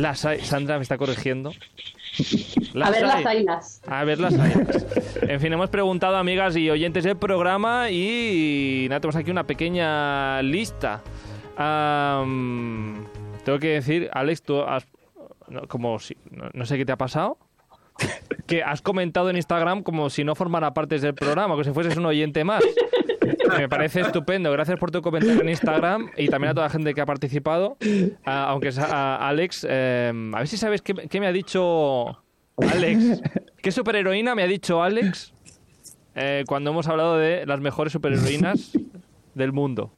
[0.00, 0.40] Las hay.
[0.40, 1.52] Sandra me está corrigiendo.
[2.82, 3.82] a ver las ailas.
[3.86, 4.86] A ver las ailas.
[5.22, 10.42] En fin, hemos preguntado amigas y oyentes del programa y, nada, tenemos aquí una pequeña
[10.42, 11.02] lista.
[11.56, 13.04] Am,
[13.44, 14.86] tengo que decir, Alex, tú has...
[15.48, 16.16] no, como si...
[16.30, 17.36] No, no sé qué te ha pasado.
[18.46, 21.96] Que has comentado en Instagram como si no formara parte del programa, como si fueses
[21.96, 22.64] un oyente más.
[23.58, 24.50] Me parece estupendo.
[24.52, 27.76] Gracias por tu comentario en Instagram y también a toda la gente que ha participado.
[28.24, 32.22] Ah, aunque sea a Alex, eh, a ver si sabes qué, qué me ha dicho
[32.56, 33.22] Alex.
[33.62, 35.34] ¿Qué superheroína me ha dicho Alex
[36.14, 38.72] eh, cuando hemos hablado de las mejores superheroínas
[39.34, 39.92] del mundo?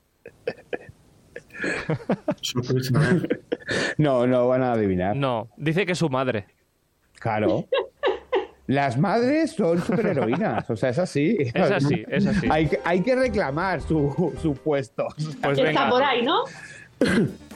[3.99, 5.17] No, no van a adivinar.
[5.17, 6.47] No, dice que es su madre.
[7.15, 7.67] Claro.
[8.73, 11.37] Las madres son superheroínas, o sea, es así.
[11.55, 12.49] Es así, es así.
[12.51, 15.09] Hay que, hay que reclamar su, su puesto.
[15.43, 16.45] Pues Está por ahí, ¿no?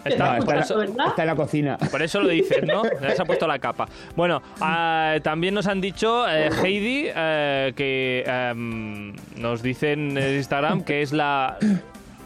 [0.05, 1.79] Está- eso, en la, está en la cocina.
[1.91, 2.83] por eso lo dices, ¿no?
[3.01, 3.89] Ya se ha puesto la capa.
[4.15, 10.83] Bueno, ah, también nos han dicho eh, Heidi eh, que em, nos dicen en Instagram
[10.83, 11.57] que es la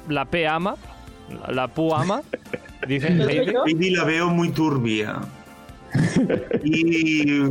[0.09, 0.75] la P ama,
[1.49, 2.23] la Pu ama.
[2.89, 3.53] Dicen ¿Lo soy Heidi.
[3.67, 5.21] Heidi la veo muy turbia
[6.65, 7.51] y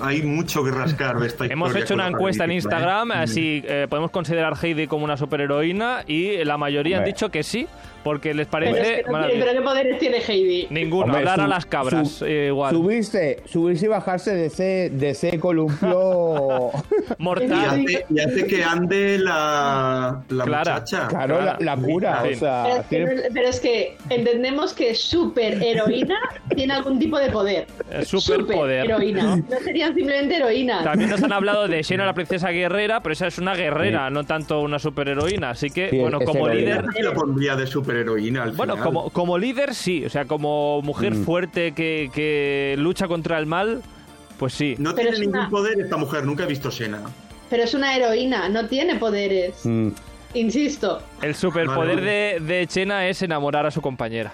[0.00, 2.78] hay mucho que rascar de esta Hemos hecho una encuesta en película, ¿eh?
[2.80, 7.42] Instagram, así eh, podemos considerar Heidi como una superheroína y la mayoría han dicho que
[7.42, 7.66] sí,
[8.02, 9.46] porque les Pero, es parece que no tiene- maravilloso.
[9.46, 10.66] pero qué poderes tiene Heidi.
[10.70, 12.74] Ninguno, Hombre, hablar a su- las cabras, su- eh, igual.
[12.74, 16.70] Subirse, subirse y bajarse de ese, de ese columpio.
[17.18, 17.52] Y Mortal.
[17.68, 20.74] hace, y hace que ande la, la Clara.
[20.74, 21.08] muchacha.
[21.08, 22.22] Claro, la, la cura.
[22.26, 22.32] Sí.
[22.34, 26.16] O sea, Pero es, que, tiene- pero es que entendemos que superheroína
[26.54, 27.66] tiene algún tipo de poder.
[28.06, 29.36] Superpoder, Superheroína.
[29.36, 30.84] No serían simplemente heroínas.
[30.84, 34.24] También nos han hablado de Xena la princesa guerrera, pero esa es una guerrera, no
[34.24, 35.50] tanto una superheroína.
[35.50, 36.82] Así que, Sí, bueno, como heroína.
[36.82, 37.04] líder.
[37.04, 38.86] La pondría de superheroína al Bueno, final.
[38.86, 41.24] como, como líder sí, o sea, como mujer Mm.
[41.24, 43.82] fuerte que, que lucha contra el mal,
[44.38, 44.74] pues sí.
[44.78, 47.00] No Pero tiene es ningún una- poder esta mujer, nunca he visto Sena.
[47.50, 49.64] Pero es una heroína, no tiene poderes.
[49.64, 49.88] Mm.
[50.34, 51.02] Insisto.
[51.22, 54.32] El superpoder Vale, de, de Chena es enamorar a su compañera.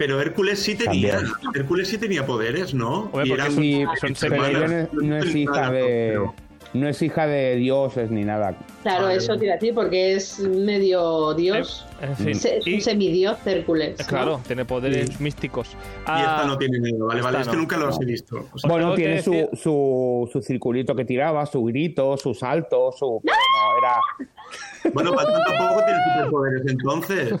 [0.00, 1.34] Pero Hércules sí tenía, También.
[1.54, 3.10] Hércules sí tenía poderes, ¿no?
[3.12, 6.26] Hombre, Y eran- Sí, son pero ella no, es- no es hija de
[6.72, 8.56] no es hija de dioses ni nada.
[8.82, 9.16] Claro, Vale.
[9.16, 11.86] eso a decir, porque es medio dios.
[12.00, 13.98] Es un semidios Hércules.
[13.98, 14.06] ¿no?
[14.06, 15.16] claro, tiene poderes Sí.
[15.22, 15.68] místicos.
[15.72, 15.74] Y
[16.06, 17.60] Ah, esta no tiene miedo, vale, vale, es que no.
[17.60, 18.48] nunca los he visto.
[18.54, 22.32] O sea, Bueno, que tiene su, decir- su, su circulito que tiraba, su grito, su
[22.32, 23.20] salto, su...
[23.22, 24.92] pero no, era...
[24.94, 27.34] bueno, tampoco tiene superpoderes, entonces.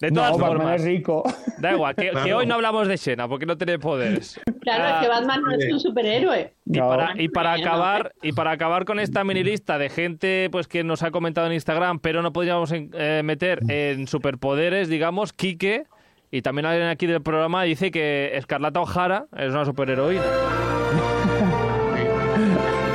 [0.00, 1.22] De todas no, Batman formas, es rico.
[1.58, 2.36] da igual, que, que Claro.
[2.38, 4.40] hoy no hablamos de Xena, porque no tiene poderes.
[4.60, 6.52] Claro, Ah, es que Batman no es un superhéroe.
[6.66, 6.88] Y No.
[6.88, 10.84] para, y para acabar y para acabar con esta mini lista de gente pues que
[10.84, 15.84] nos ha comentado en Instagram, pero no podríamos en- eh, meter en superpoderes, digamos, Quique
[16.30, 20.22] y también alguien aquí del programa dice que Escarlata O'Hara es una superheroína.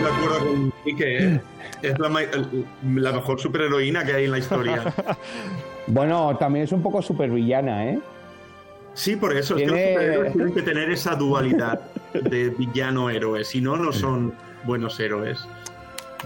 [0.02, 1.42] De acuerdo con Quique, ¿eh?
[1.82, 4.84] Es la, la mejor superheroína que hay en la historia.
[5.88, 8.00] Bueno, también es un poco supervillana, ¿eh?
[8.94, 11.80] Sí, por eso, es que Tiene- los superhéroes tienen que tener esa dualidad
[12.14, 14.34] de villano-héroe, si no, no son
[14.66, 15.46] buenos héroes.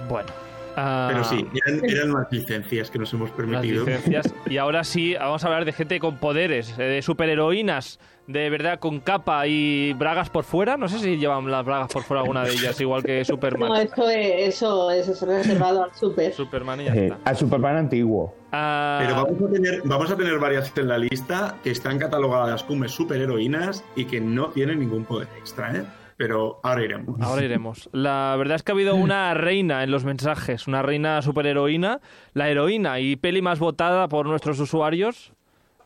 [0.09, 0.27] Bueno.
[0.75, 3.85] ah, Pero sí, eran, eran unas licencias que nos hemos las permitido.
[3.85, 4.33] licencias.
[4.47, 8.79] Y ahora sí, vamos a hablar de gente con poderes, eh, de superheroínas, de verdad
[8.79, 10.77] con capa y bragas por fuera.
[10.77, 13.69] No sé si llevan las bragas por fuera alguna de ellas, igual que Superman.
[13.69, 16.33] No, eso es, eso es reservado al super.
[16.33, 17.17] Superman y ya Eh, está.
[17.29, 18.35] al Superman antiguo.
[18.51, 22.63] Ah, Pero vamos a, tener, vamos a tener varias en la lista que están catalogadas
[22.63, 25.83] como superheroínas y que no tienen ningún poder extra, ¿eh?
[26.17, 27.21] Pero ahora iremos.
[27.21, 27.89] Ahora iremos.
[27.93, 32.01] La verdad es que ha habido una reina en los mensajes, una reina superheroína.
[32.33, 35.33] La heroína y peli más votada por nuestros usuarios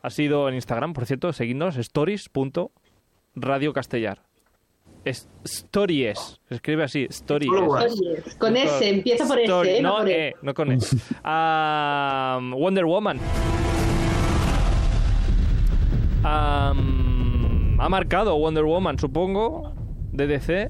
[0.01, 4.21] ha sido en Instagram, por cierto, seguidnos, stories.radiocastellar.
[5.03, 7.49] Es stories, se escribe así, stories.
[8.37, 9.81] Con ese, empieza por Story- ese, ¿eh?
[9.81, 10.35] no, por eh, E.
[10.43, 10.77] no con E.
[11.23, 13.17] Ah, Wonder Woman.
[17.83, 19.73] Ha marcado Wonder Woman, supongo,
[20.11, 20.69] de DC.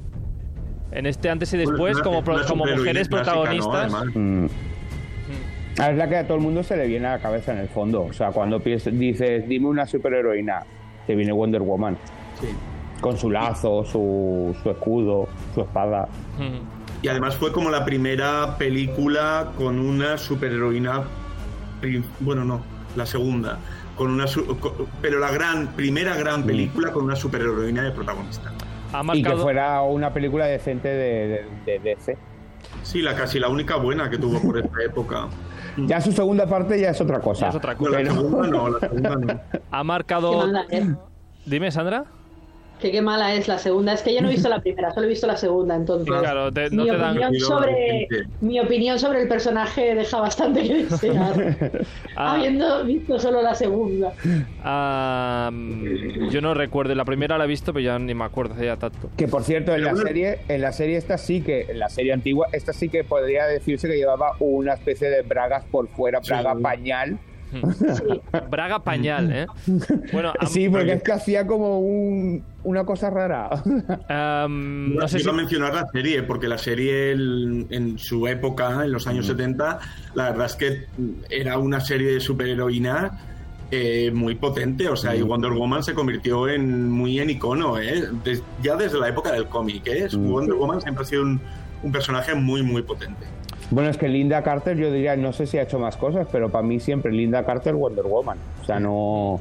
[0.92, 3.18] En este antes y después, Bueno, es como, como mujeres ¿no?
[5.90, 7.68] Es la que a todo el mundo se le viene a la cabeza en el
[7.70, 8.04] fondo.
[8.04, 10.64] O sea, cuando piensas- dices, dime una superheroína,
[11.08, 11.98] te viene Wonder Woman.
[12.40, 12.48] Sí.
[13.02, 16.08] Con su lazo, su, su escudo, su espada.
[16.38, 17.04] Mm.
[17.04, 21.04] Y además fue como la primera película con una superheroína.
[22.20, 22.62] Bueno, no,
[22.96, 23.58] la segunda.
[23.96, 24.26] Con una
[25.02, 28.52] pero la gran, primera gran película con una superheroína de protagonista.
[28.94, 29.44] Ha Y que marcado.
[29.44, 32.18] fuera una película decente de, de, de DC.
[32.84, 35.28] Sí, la casi la única buena que tuvo por esta época.
[35.78, 37.46] Ya su segunda parte ya es otra cosa.
[37.46, 37.92] Ya es otra No, cosa.
[37.92, 39.40] la Pero- segunda no, la segunda no.
[39.72, 40.44] Ha marcado.
[40.70, 40.86] es.
[41.46, 42.06] Dime, Sandra.
[42.82, 43.94] Que qué mala es la segunda.
[43.94, 46.08] Es que yo no he visto la primera, solo he visto la segunda, entonces.
[46.20, 47.12] Claro, te- no mi, te dan.
[47.12, 48.08] opinión sobre,
[48.42, 51.82] mi opinión sobre el personaje deja bastante que desear.
[52.16, 52.34] Ah.
[52.36, 54.12] Habiendo visto solo la segunda.
[54.64, 55.50] Ah,
[56.30, 56.94] yo no recuerdo.
[56.96, 59.10] La primera la he visto, pero ya ni me acuerdo hace ya tanto.
[59.18, 62.14] Que por cierto, en la serie, en la serie esta sí que, en la serie
[62.14, 66.30] antigua, esta sí que podría decirse que llevaba una especie de bragas por fuera, Sí.
[66.32, 67.18] braga pañal.
[67.52, 68.22] Sí.
[68.50, 69.46] Braga pañal, ¿eh?
[70.14, 73.50] Bueno, am- Sí, porque es que hacía como un- una cosa rara.
[74.50, 75.38] no sé Iba si.
[75.38, 79.10] mencionar la serie, porque la serie el- en su época, en los Mm.
[79.10, 79.80] años 70,
[80.16, 80.86] la verdad es que
[81.30, 83.20] era una serie de superheroína
[83.74, 84.90] eh, muy potente.
[84.90, 84.98] O Mm.
[84.98, 88.04] sea, y Wonder Woman se convirtió en muy en icono, ¿eh?
[88.24, 90.08] Des- ya desde la época del cómic, ¿eh?
[90.12, 90.30] Mm.
[90.30, 91.40] Wonder Woman siempre ha sido un,
[91.82, 93.26] un personaje muy, muy potente.
[93.72, 96.50] Bueno, es que Linda Carter, yo diría, no sé si ha hecho más cosas, pero
[96.50, 98.38] para mí siempre Linda Carter, Wonder Woman.
[98.62, 99.40] O sea, no.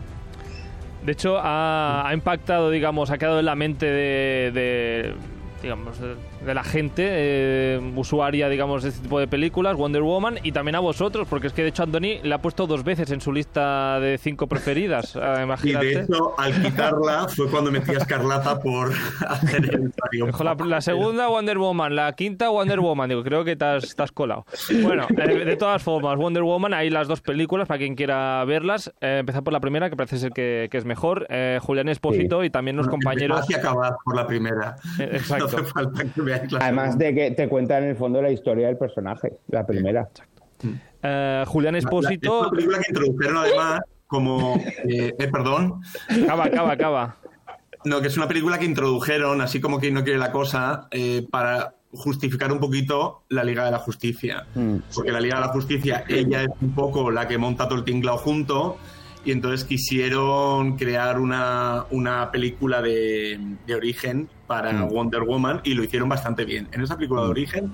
[1.05, 5.14] De hecho, ha, impactado, digamos, ha quedado en la mente de, de,
[5.62, 5.99] digamos,
[6.44, 10.76] de, la gente eh, usuaria, digamos, de este tipo de películas, Wonder Woman, y también
[10.76, 13.33] a vosotros, porque es que de hecho Anthony la ha puesto dos veces en su
[13.33, 15.16] lista de cinco preferidas.
[15.20, 16.00] ah, Y de imagínate.
[16.00, 18.92] hecho, al quitarla fue cuando metí a Escarlata por
[19.29, 19.92] hacer el
[20.40, 23.09] la, la segunda Wonder Woman, la quinta Wonder Woman.
[23.09, 24.44] Digo, creo que te has, te has colado.
[24.83, 28.92] Bueno, eh, de todas formas, Wonder Woman, hay las dos películas para quien quiera verlas.
[29.00, 31.26] Eh, empezar por la primera, que parece ser que, que es mejor.
[31.29, 33.40] Eh, Julián Espósito y también los compañeros.
[33.40, 34.76] Hacia acabar por la primera.
[34.98, 35.48] Eh, exacto.
[35.50, 37.05] No hace falta que veáis la Además segunda.
[37.07, 40.09] de que te cuenta en el fondo la historia del personaje, la primera.
[41.03, 42.40] Eh, Julián La- Es Espósito.
[42.40, 44.57] una película que introdujeron además como...
[44.88, 45.81] eh, eh, perdón.
[46.25, 47.16] Acaba, acaba, acaba.
[47.85, 51.27] No, que es una película que introdujeron, así como quien no quiere la cosa, eh,
[51.31, 54.45] para justificar un poquito la Liga de la Justicia.
[54.55, 54.77] Mm.
[54.95, 57.85] Porque la Liga de la Justicia, ella es un poco la que monta todo el
[57.85, 58.77] tinglao junto
[59.24, 64.88] y entonces quisieron crear una, una película de, de origen para Mm.
[64.88, 66.68] Wonder Woman y lo hicieron bastante bien.
[66.72, 67.72] En esa película de origen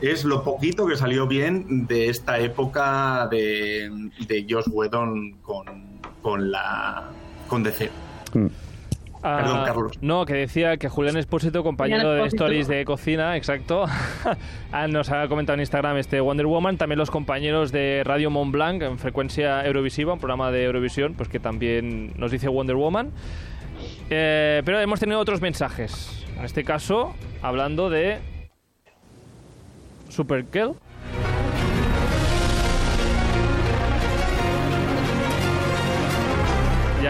[0.00, 5.64] es lo poquito que salió bien de esta época de, de Josh Whedon con,
[6.20, 7.08] con la
[7.48, 7.90] con DC.
[8.34, 8.46] Mm.
[9.22, 9.98] Ah, Perdón, Carlos.
[10.00, 12.28] No, que decía que Julián Espósito, compañero Julián de.
[12.28, 13.84] Stories de cocina, exacto,
[14.72, 16.78] ah, nos ha comentado en Instagram este Wonder Woman.
[16.78, 21.28] También los compañeros de Radio Mont Blanc en frecuencia Eurovisiva, un programa de Eurovisión, pues
[21.28, 23.10] que también nos dice Wonder Woman.
[24.08, 26.24] Eh, pero hemos tenido otros mensajes.
[26.38, 28.18] En este caso, hablando de
[30.08, 30.74] Supergirl.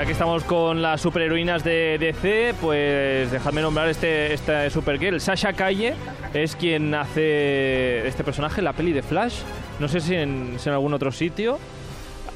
[0.00, 5.20] Ya que estamos con las superheroínas de DC, pues dejadme nombrar este, esta Supergirl.
[5.20, 5.92] Sasha Calle
[6.32, 9.40] es quien hace este personaje, en la peli de Flash.
[9.78, 11.58] No sé si en, si en algún otro sitio.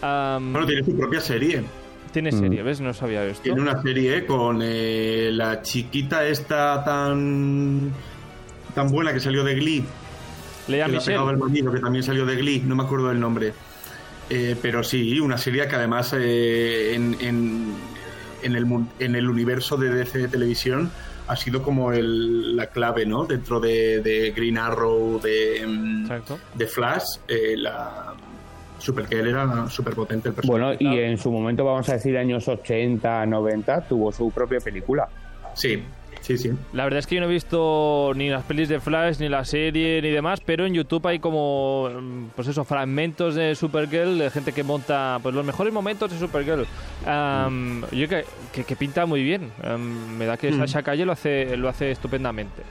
[0.03, 1.65] Bueno, tiene su propia serie.
[2.13, 2.39] tiene Mm.
[2.39, 2.83] serie, ¿ves?
[2.83, 3.45] No sabía esto.
[3.45, 7.93] Tiene una serie con eh, la chiquita esta tan
[8.75, 9.85] tan buena que salió de Glee.
[10.69, 11.19] Lea el Michelle.
[11.39, 13.55] marido, que también salió de Glee, no me acuerdo del nombre.
[14.31, 17.75] Eh, pero sí, una serie que además eh, en, en-
[18.43, 18.67] en el,
[18.99, 20.91] en el universo de DC de televisión
[21.29, 23.25] ha sido como el- la clave, ¿no?
[23.25, 26.09] Dentro de, de Green Arrow, de, mm,
[26.55, 28.13] de Flash, eh, la
[28.79, 30.77] Supergirl era súper potente el personaje.
[30.77, 35.09] Bueno, y en su momento, vamos a decir, años 80, 90, tuvo su propia película.
[35.55, 35.83] Sí,
[36.25, 36.51] sí, sí.
[36.73, 39.45] La verdad es que yo no he visto ni las pelis de Flash, ni la
[39.45, 44.31] serie, ni demás, pero en YouTube hay como, mm, pues eso, fragmentos de Supergirl, de
[44.31, 46.65] gente que monta pues los mejores momentos de Supergirl.
[47.07, 49.51] Am, Yo que, que, que pinta muy bien.
[50.19, 50.59] Me da que Mm.
[50.59, 52.63] Sasha Calle lo hace, lo hace estupendamente.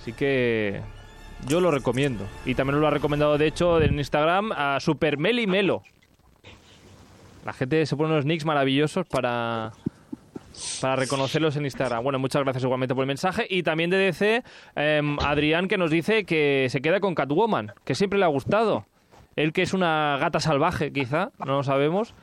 [0.00, 0.80] Así que
[1.46, 2.24] yo lo recomiendo.
[2.46, 5.82] Y también lo ha recomendado, de hecho, en Instagram a Super Meli Melo.
[7.44, 9.72] La gente se pone unos nicks maravillosos para,
[10.80, 12.02] para reconocerlos en Instagram.
[12.02, 13.46] Bueno, muchas gracias igualmente por el mensaje.
[13.48, 14.42] Y también de DC,
[14.74, 18.86] em, Adrián que nos dice que se queda con Catwoman, que siempre le ha gustado.
[19.36, 22.14] Él que es una gata salvaje, quizá, no lo sabemos.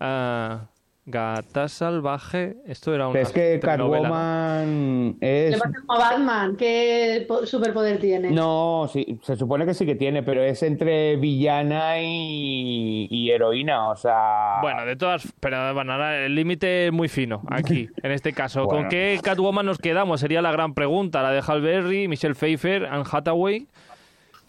[0.00, 0.66] Ah,
[1.08, 3.60] gata salvaje, esto era una es que.
[3.60, 5.58] Catwoman Le es...
[5.60, 8.30] pasa como a Batman, ¿qué po- superpoder tiene?
[8.32, 13.88] No, sí, se supone que sí que tiene, pero es entre villana y, y heroína,
[13.90, 14.58] o sea...
[14.60, 18.66] Bueno, de todas, pero bueno, el límite es muy fino aquí, en este caso.
[18.66, 20.20] ¿Con qué Catwoman nos quedamos?
[20.20, 21.22] Sería la gran pregunta.
[21.22, 23.66] La de Hal Berry, Michelle Pfeiffer, Anne Hathaway.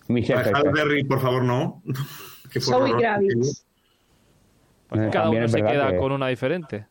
[0.08, 0.72] Michelle Pfeiffer.
[0.74, 1.84] Berry, por favor, no.
[2.60, 2.94] Zoe.
[2.98, 3.67] Kravitz.
[4.90, 6.86] Cada también uno se queda que- con una diferente.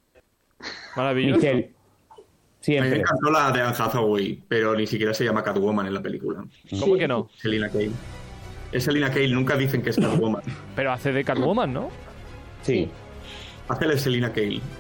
[0.96, 1.37] Maravilloso.
[1.40, 1.72] Michelle.
[2.68, 5.94] A mí me encantó la de Anne Hathaway, pero ni siquiera se llama Catwoman en
[5.94, 6.44] la película.
[6.80, 7.28] ¿Cómo que no?
[7.37, 7.90] Selina Kale.
[8.72, 10.42] Es Selina Kale, nunca dicen que es Catwoman.
[10.74, 11.90] Pero hace de Catwoman, ¿no?
[12.62, 12.90] Sí.
[13.68, 14.61] Hazle Selina Kale.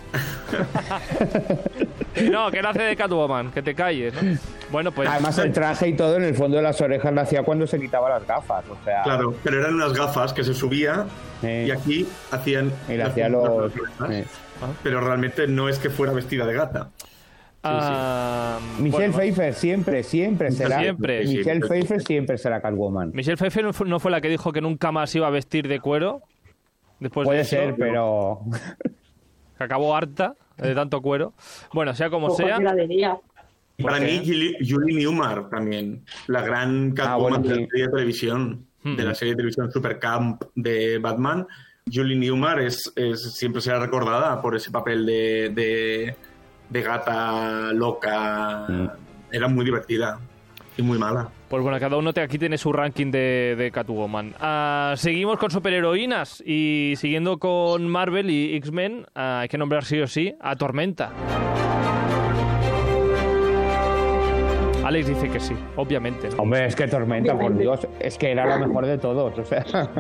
[2.30, 4.38] No, que no hace de Catwoman, que te calles, ¿no?
[4.70, 5.06] Bueno, pues.
[5.08, 7.78] Además el traje y todo en el fondo de las orejas lo hacía cuando se
[7.78, 9.02] quitaba las gafas, o sea...
[9.02, 11.04] Claro, pero eran unas gafas que se subía
[11.42, 12.72] eh, y aquí hacían.
[12.88, 13.70] y hacía los...
[14.10, 14.24] eh.
[14.82, 16.88] Pero realmente no es que fuera vestida de gata.
[17.62, 20.78] ah, Michelle bueno, Pfeiffer siempre, siempre será...
[20.80, 21.20] Siempre.
[21.20, 21.68] Michelle Siempre.
[21.68, 23.10] Pfeiffer siempre será Catwoman.
[23.12, 25.68] Michelle Pfeiffer no fue, no fue la que dijo que nunca más iba a vestir
[25.68, 26.22] de cuero.
[27.00, 28.40] Después de Puede eso, ser, pero...
[29.58, 31.34] que acabó harta de tanto cuero.
[31.72, 32.58] Bueno, sea como Ojo, sea.
[33.82, 36.04] para mí, Julie, Newmar también.
[36.26, 38.66] La gran Catwoman bueno, de la serie de televisión.
[38.82, 38.96] Hmm.
[38.96, 41.46] De la serie de televisión Supercamp de Batman.
[41.92, 46.16] Julie Newmar es, es- siempre será recordada por ese papel de, de,
[46.70, 48.66] de gata loca.
[48.68, 48.88] Mm.
[49.30, 50.18] Era muy divertida
[50.76, 51.28] y muy mala.
[51.48, 54.34] Pues bueno, cada uno te, aquí tiene su ranking de, de Catwoman.
[54.40, 60.00] Ah, seguimos con superheroínas y siguiendo con Marvel y X-Men, ah, hay que nombrar sí
[60.00, 61.12] o sí a Tormenta.
[64.86, 66.28] Alex dice que sí, obviamente.
[66.30, 66.42] ¿no?
[66.42, 69.64] Hombre, es que Tormenta, por Dios, es que era la mejor de todos, o sea...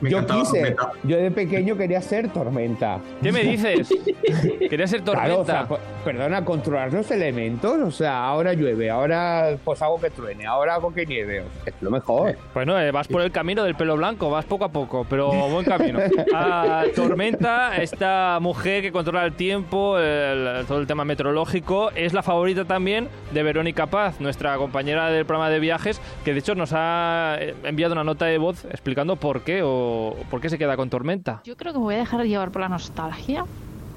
[0.00, 0.90] Me Yo quise, Tormenta.
[1.04, 2.98] yo de pequeño quería ser Tormenta.
[3.22, 3.88] ¿Qué me dices?
[4.70, 5.84] Quería ser Claro, o sea, Tormenta.
[6.04, 10.92] perdona, controlar los elementos, o sea, ahora llueve, ahora pues hago que truene, ahora hago
[10.92, 12.36] que nieve, es lo mejor.
[12.52, 15.64] Bueno, eh, vas por el camino del pelo blanco, vas poco a poco, pero buen
[15.64, 16.00] camino.
[16.34, 22.22] Ah, Tormenta, esta mujer que controla el tiempo, el- todo el tema meteorológico, es la
[22.22, 26.72] favorita también de Verónica Paz, nuestra compañera del programa de viajes, que de hecho nos
[26.74, 30.76] ha eh, enviado una nota de voz explicando por qué o por qué se queda
[30.76, 31.40] con Tormenta.
[31.44, 33.44] Yo creo que me voy a dejar llevar por la nostalgia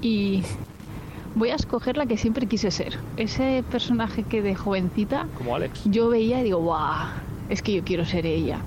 [0.00, 0.42] y
[1.34, 2.98] voy a escoger la que siempre quise ser.
[3.16, 5.82] Ese personaje que de jovencita Como Alex.
[5.84, 7.08] yo veía y digo, ¡guau!
[7.48, 8.58] Es que yo quiero ser ella.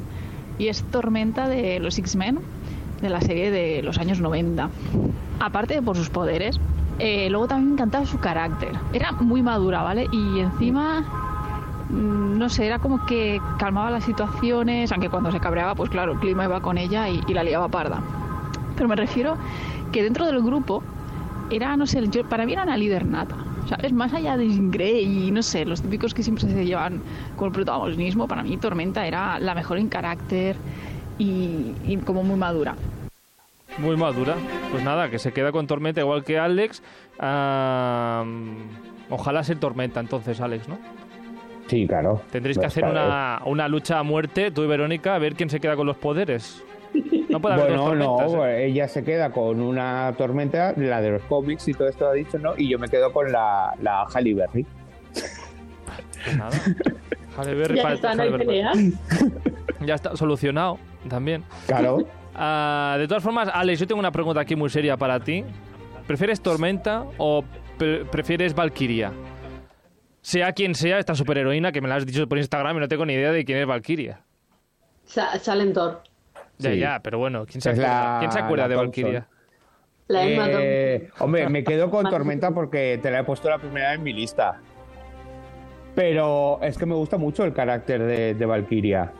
[0.58, 2.40] Y es Tormenta de los X-Men,
[3.02, 4.70] de la serie de los años 90.
[5.40, 6.60] aparte de por sus poderes,
[7.00, 8.70] eh, luego también me encantaba su carácter.
[8.94, 10.06] Era muy madura, ¿vale?
[10.12, 11.04] Y encima,
[11.92, 16.20] no sé, era como que calmaba las situaciones, aunque cuando se cabreaba, pues claro, el
[16.20, 18.02] clima iba con ella y, la liaba parda.
[18.76, 19.38] Pero me refiero
[19.92, 20.82] que dentro del grupo
[21.50, 23.36] era, no sé, para mí era una líder nata.
[23.64, 26.66] O sea, es más allá de Grey y no sé, los típicos que siempre se
[26.66, 27.02] llevan
[27.36, 30.56] con el protagonismo, para mí Tormenta era la mejor en carácter
[31.18, 32.76] y, como muy madura.
[33.78, 34.36] Muy madura.
[34.72, 36.82] Pues nada, que se queda con Tormenta igual que Alex.
[37.20, 38.26] Ah,
[39.10, 40.78] ojalá sea Tormenta entonces, Alex, ¿no?
[41.72, 42.22] Sí, claro.
[42.32, 45.62] Tendréis que hacer una, una lucha a muerte, tú y Verónica, a ver quién se
[45.62, 46.62] queda con los poderes.
[47.30, 48.36] No puede haber Bueno, no, tormentas, ¿eh?
[48.36, 52.12] pues, ella se queda con una tormenta, la de los cómics y todo esto ha
[52.14, 52.56] dicho, ¿no?
[52.58, 54.66] Y yo me quedo con la, la Halle Berry.
[56.26, 56.52] Pues nada.
[57.38, 58.46] Halle Berry Ya para- está, no Halle hay Berry.
[58.46, 58.72] pelea.
[59.86, 60.78] Ya está solucionado
[61.10, 61.44] también.
[61.66, 62.06] Claro.
[62.36, 65.44] Ah, de todas formas, Alex, yo tengo una pregunta aquí muy seria para ti.
[66.06, 67.44] ¿Prefieres Tormenta o
[67.80, 69.12] pre- prefieres Valkyria?
[70.22, 73.06] Sea quien sea esta superheroína que me la has dicho por Instagram y no tengo
[73.06, 74.22] ni idea de quién es Valkyria.
[75.06, 76.02] Sa- Salen Thor.
[76.60, 76.78] Ya, Sí.
[76.80, 79.04] ya, pero bueno, ¿quién se Es acuerda, la- ¿quién se acuerda de Thompson.
[79.04, 79.28] Valkyria?
[80.08, 83.94] La Emma Eh, hombre, me quedo con Tormenta porque te la he puesto la primera
[83.94, 84.60] en mi lista.
[85.96, 89.12] Pero es que me gusta mucho el carácter de, de Valkyria.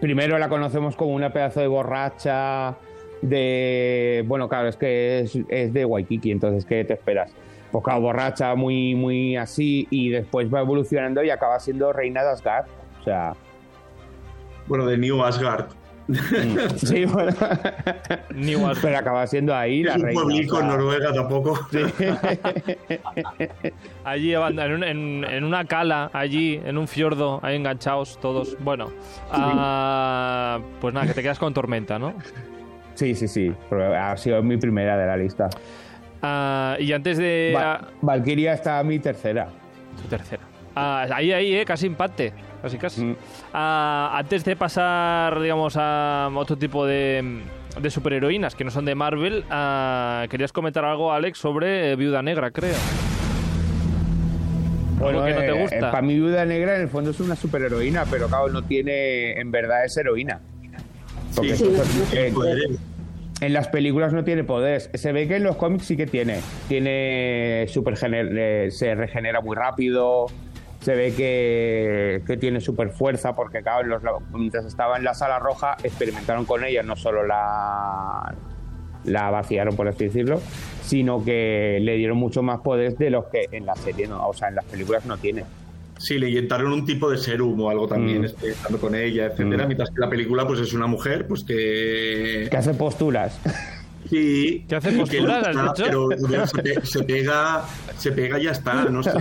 [0.00, 2.76] Primero la conocemos como una pedazo de borracha,
[3.22, 4.22] de...
[4.26, 7.32] Bueno, claro, es que es, es de Waikiki, entonces, ¿qué te esperas?
[7.82, 12.66] Claro, borracha, muy, muy así, y después va evolucionando y acaba siendo reina de Asgard.
[13.00, 13.34] O sea...
[14.66, 15.66] Bueno, de New Asgard.
[16.08, 16.14] mm,
[16.76, 17.32] sí, bueno.
[18.34, 18.82] New Asgard.
[18.82, 20.20] Pero acaba siendo ahí la Es un reina.
[20.20, 20.68] o pueblico en.
[20.68, 21.58] Noruega tampoco.
[24.04, 28.56] Allí en, un- en- en una cala, allí, en un fiordo, ahí enganchados todos.
[28.60, 28.90] Bueno,
[29.30, 32.14] ah, pues nada, que te quedas con Tormenta, ¿no?
[32.94, 33.52] Sí, sí, sí.
[33.70, 35.48] pero Ha sido mi primera de la lista.
[36.26, 37.52] Ah, y antes de...
[37.54, 39.48] Va- ah, Valkyria está mi tercera.
[40.02, 40.42] tu tercera.
[40.74, 42.32] Ah, ahí, ahí, eh, casi empate.
[42.62, 43.04] Casi, casi.
[43.04, 43.16] Mm.
[43.52, 47.42] Ah, antes de pasar, digamos, a otro tipo de,
[47.80, 52.22] de superheroínas que no son de Marvel, ah, querías comentar algo, Alex, sobre eh, Viuda
[52.22, 52.74] Negra, creo.
[55.04, 55.90] Algo que no te gusta.
[55.90, 59.50] para mi viuda negra en el fondo es una superheroína, pero claro, no tiene, en
[59.50, 60.40] verdad es heroína.
[61.34, 61.68] Porque Sí.
[62.14, 62.78] eh, Poderes.
[63.46, 64.90] En las películas no tiene poderes.
[64.94, 66.40] Se ve que en los cómics sí que tiene.
[66.68, 70.26] Tiene super se regenera muy rápido.
[70.80, 75.76] Se ve que, tiene super fuerza porque claro, los- mientras estaba en la sala roja
[75.82, 78.34] experimentaron con ella, no solo la,
[79.04, 80.40] la vaciaron, por así decirlo,
[80.82, 84.34] sino que le dieron mucho más poderes de los que en la serie, no, o
[84.34, 85.44] sea, en las películas no tiene.
[85.98, 88.24] Sí, le inyectaron un tipo de serum o algo también, Mm.
[88.24, 89.64] este, estando con ella, etcétera.
[89.64, 89.68] Mm.
[89.68, 92.48] Mientras que la película, pues es una mujer, pues que.
[92.50, 93.38] Que hace posturas.
[94.10, 94.64] Sí.
[94.68, 96.08] ¿Que hace y posturas, has lucha, dicho?
[96.28, 97.64] Pero se, pe- se pega,
[97.96, 99.12] se pega y ya está, no sé.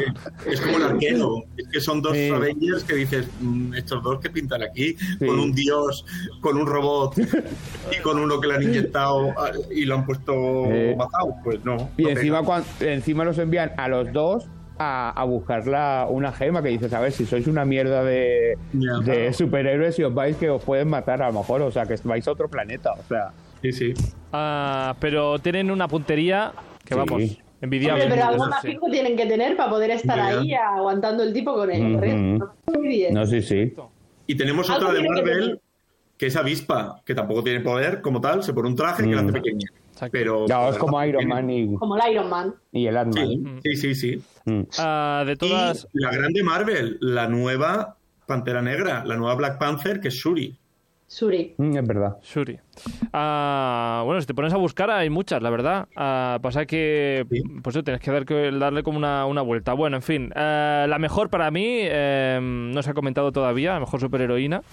[0.45, 1.43] Es como el arquero.
[1.57, 2.29] Es que son dos Sí.
[2.29, 5.25] Avengers que dices, "Mm, estos dos que pintan aquí, Sí.
[5.25, 6.05] con un dios,
[6.41, 10.33] con un robot y con uno que le han inyectado ah, y lo han puesto
[10.65, 10.95] Sí.
[10.97, 11.33] matado.
[11.45, 11.89] Pues no.
[11.97, 12.41] Y no encima,
[12.81, 14.47] encima los envían a los dos
[14.77, 18.57] a, a buscar la- una gema que dices, a ver, si sois una mierda de,
[19.33, 22.27] superhéroes y os vais que os pueden matar a lo mejor, o sea, que vais
[22.27, 23.31] a otro planeta, o sea.
[23.61, 23.93] Sí, sí.
[24.31, 26.51] Ah, pero tienen una puntería
[26.83, 26.99] que Sí.
[26.99, 27.21] vamos,
[27.61, 28.03] envidiable.
[28.03, 28.67] Hombre, pero algo eso sí.
[28.67, 32.53] mágico tienen que tener para poder estar ahí aguantando el tipo con el resto.
[32.73, 33.13] Muy bien.
[33.13, 33.73] No, sí, sí.
[34.27, 35.59] Y tenemos otra de que Marvel,
[36.17, 39.21] que es Avispa, que tampoco tiene poder como tal, se pone un traje que la
[39.21, 39.33] hace Mm.
[39.33, 39.67] pequeña.
[40.11, 40.45] Pero.
[40.47, 42.53] Ya, es como Iron Man y, Como el Iron Man.
[42.71, 43.59] y el Ant-Man.
[43.63, 43.95] Sí, sí, sí.
[43.95, 44.23] sí.
[44.45, 44.61] Mm.
[44.79, 45.87] Ah, de todas...
[45.93, 50.57] Y la grande Marvel, la nueva Pantera Negra, la nueva Black Panther, que es Shuri.
[51.07, 51.53] Suri.
[51.57, 52.17] Mm, es verdad.
[52.23, 52.59] Shuri.
[53.11, 55.87] Ah, bueno, si te pones a buscar hay muchas, la verdad.
[55.95, 57.41] Ah, pasa que Sí.
[57.61, 59.73] pues eso, tienes que, dar, que darle como una, una vuelta.
[59.73, 60.31] Bueno, en fin.
[60.35, 64.63] Ah, la mejor para mí, eh, no se ha comentado todavía, la mejor superheroína.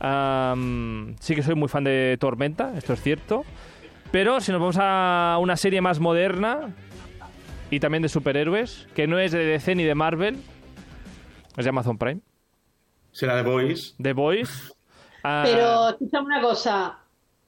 [0.00, 0.54] Ah,
[1.20, 3.44] sí que soy muy fan de Tormenta, esto es cierto.
[4.12, 6.74] Pero si nos vamos a una serie más moderna
[7.70, 10.36] y también de superhéroes, que no es de DC ni de Marvel,
[11.56, 12.20] es de Amazon Prime,
[13.12, 13.94] Será The Voice.
[14.00, 14.72] The Boys.
[15.24, 16.98] Ah, Pero, escúchame una cosa.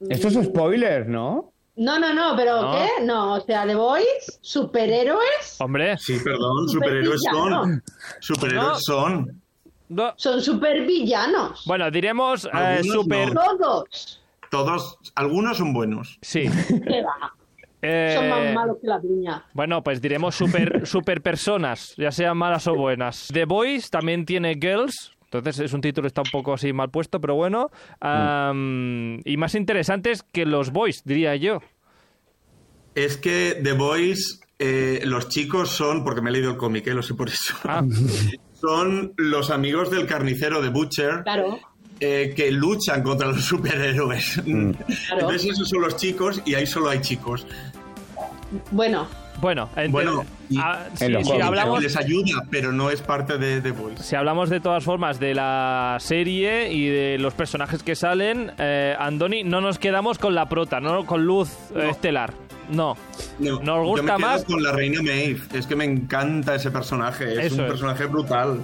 [0.09, 1.53] Esto es spoiler, ¿no?
[1.77, 2.73] No, no, no, pero No.
[2.73, 3.05] ¿qué?
[3.05, 7.83] No, o sea, The Boys, superhéroes, Hombre, Sí, perdón, superhéroes son.
[8.21, 8.79] Superhéroes No.
[8.81, 9.43] son.
[9.89, 11.65] no, son supervillanos.
[11.65, 13.33] Bueno, diremos eh, super.
[13.33, 13.57] no.
[13.57, 14.22] Todos.
[14.53, 16.19] Todos, algunos son buenos.
[16.21, 16.45] Sí.
[17.85, 19.45] Eh, Son más malos que la piña.
[19.55, 23.27] Bueno, pues diremos super, super personas, ya sean malas o buenas.
[23.33, 25.11] The Boys también tiene Girls.
[25.25, 27.71] Entonces es un título está un poco así mal puesto, pero bueno.
[29.25, 31.59] Y más interesantes que los Boys, diría yo.
[32.95, 36.95] Es que The Boys, eh, los chicos son, porque me he leído el cómic, eh,
[36.95, 37.83] lo sé por eso, Ah,
[38.53, 41.59] son los amigos del carnicero de Butcher Claro,
[42.05, 44.43] eh, que luchan contra los superhéroes.
[44.45, 44.71] Mm.
[44.73, 45.21] claro.
[45.21, 47.47] Entonces esos son los chicos y ahí solo hay chicos.
[48.71, 49.07] Bueno,
[49.41, 53.39] bueno, Bueno, y- ah, En sí, los si hablamos, Les ayuda, pero no es parte
[53.39, 53.99] de The Boys.
[54.01, 58.95] Si hablamos de todas formas de la serie y de los personajes que salen, eh,
[58.99, 61.83] Andoni, no nos quedamos con la prota, no con luz eh, No.
[61.85, 62.35] estelar.
[62.71, 62.97] No.
[63.39, 65.41] No, Nos gusta yo me quedo más- con la reina Maeve.
[65.55, 67.33] Es que me encanta ese personaje.
[67.33, 67.67] Es Eso un es.
[67.71, 68.61] personaje brutal.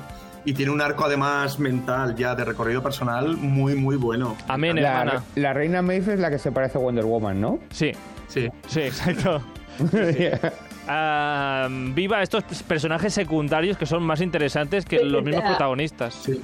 [0.49, 4.35] Y tiene un arco además mental ya de recorrido personal muy, muy bueno.
[4.49, 5.23] Amén, La, hermana.
[5.35, 7.59] la reina Maeve es la que se parece a Wonder Woman, ¿no?
[7.69, 7.93] Sí,
[8.29, 8.49] Sí.
[8.67, 9.43] sí, exacto.
[10.91, 16.15] Ah, viva estos personajes secundarios que son más interesantes que los mismos protagonistas.
[16.15, 16.41] Sí.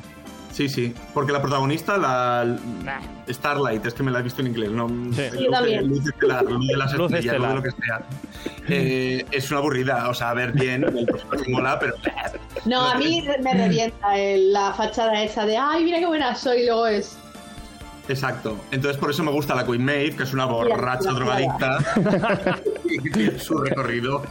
[0.54, 0.94] Sí, sí.
[1.12, 2.44] Porque la protagonista, la
[2.84, 3.00] Nah.
[3.28, 4.86] Starlight, es que me la he visto en inglés, ¿no?
[5.12, 5.22] Sí.
[5.36, 5.88] Sí, también.
[5.88, 8.02] luz estelar, luz de las Luz estrellas, luz de lo que sea.
[8.68, 10.08] Eh, es una aburrida.
[10.08, 11.94] O sea, a ver bien, el personaje mola, pero.
[12.66, 16.60] no, a mí me revienta el- la fachada esa de ay, mira qué buena soy,
[16.60, 17.16] y luego es.
[18.08, 18.56] Exacto.
[18.70, 21.78] Entonces, por eso me gusta la Queen Maeve, que es una borracha drogadicta.
[22.84, 24.22] y que tiene su recorrido.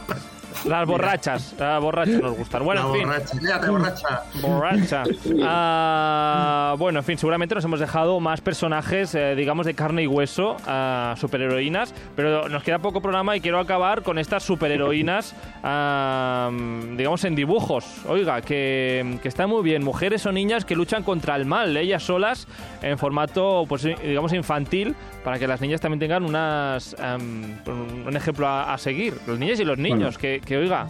[0.64, 2.64] Las borrachas, las borrachas nos gustan.
[2.64, 3.08] Bueno, la en fin.
[3.08, 3.38] borracha.
[3.40, 4.22] Cállate, borracha.
[4.40, 5.02] Borracha.
[5.42, 10.06] Ah, bueno, en fin, seguramente nos hemos dejado más personajes, eh, digamos, de carne y
[10.06, 16.50] hueso, ah, superheroínas, pero nos queda poco programa y quiero acabar con estas superheroínas, ah,
[16.96, 17.84] digamos, en dibujos.
[18.08, 19.84] Oiga, que, que está muy bien.
[19.84, 22.46] Mujeres o niñas que luchan contra el mal, ellas solas,
[22.82, 24.94] en formato, pues, digamos, infantil,
[25.24, 27.58] para que las niñas también tengan unas, am,
[28.06, 29.14] un ejemplo a, a seguir.
[29.26, 30.86] Los niños y los niños, que, que, oiga,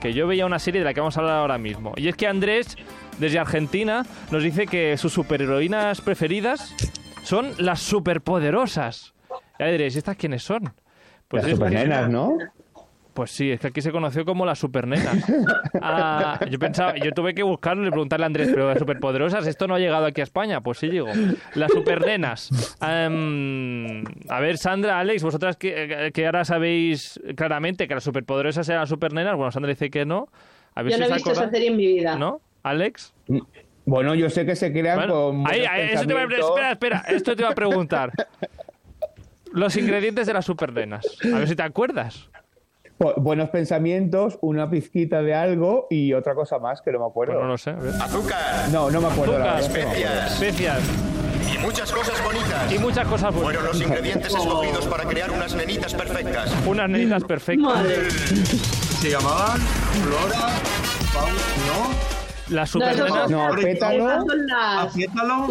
[0.00, 1.92] que yo veía una serie de la que vamos a hablar ahora mismo.
[1.96, 2.76] Y es que Andrés,
[3.18, 6.74] desde Argentina, nos dice que sus superheroínas preferidas
[7.22, 9.14] son las superpoderosas.
[9.58, 10.72] Ya diréis, ¿estas quiénes son?
[11.30, 12.36] Las es- supernenas, ¿no?
[13.18, 15.16] Pues sí, es que aquí se conoció como las supernenas.
[15.80, 19.66] Ah, yo pensaba, yo tuve que buscarlo y preguntarle a Andrés, pero las superpoderosas, ¿esto
[19.66, 20.60] no ha llegado aquí a España?
[20.60, 21.10] Pues sí llegó.
[21.54, 22.76] Las supernenas.
[22.80, 28.86] Em, a ver, Sandra, Alex, vosotras que, que ahora sabéis claramente que las superpoderosas eran
[28.86, 30.28] supernenas, bueno, Sandra dice que no.
[30.76, 32.16] A ver Yo si no he visto esa serie en mi vida.
[32.16, 32.40] ¿No?
[32.62, 33.14] ¿Alex?
[33.84, 35.44] Bueno, yo sé que se crean Bueno, con.
[35.48, 38.12] ahí, ahí, eso te iba a- espera, espera, esto te iba a preguntar.
[39.52, 41.04] Los ingredientes de las supernenas.
[41.34, 42.28] A ver si te acuerdas.
[42.98, 47.34] Bu- Buenos pensamientos, una pizquita de algo y otra cosa más que no me acuerdo.
[47.34, 47.70] Pues no lo sé.
[48.02, 49.36] Azúcar No, no me acuerdo.
[49.36, 49.60] Azúcar.
[49.60, 50.32] Especias.
[50.32, 50.78] Especias
[51.54, 52.72] y muchas cosas bonitas.
[52.72, 53.44] y muchas cosas buenas.
[53.54, 56.52] Fueron los ingredientes escogidos para crear unas nenitas perfectas.
[56.66, 57.74] Unas nenitas perfectas.
[57.74, 58.10] Madre.
[58.10, 60.48] Se llamaban Flora,
[62.48, 63.30] Las No, eso supernenas.
[63.30, 65.46] No, pétalo,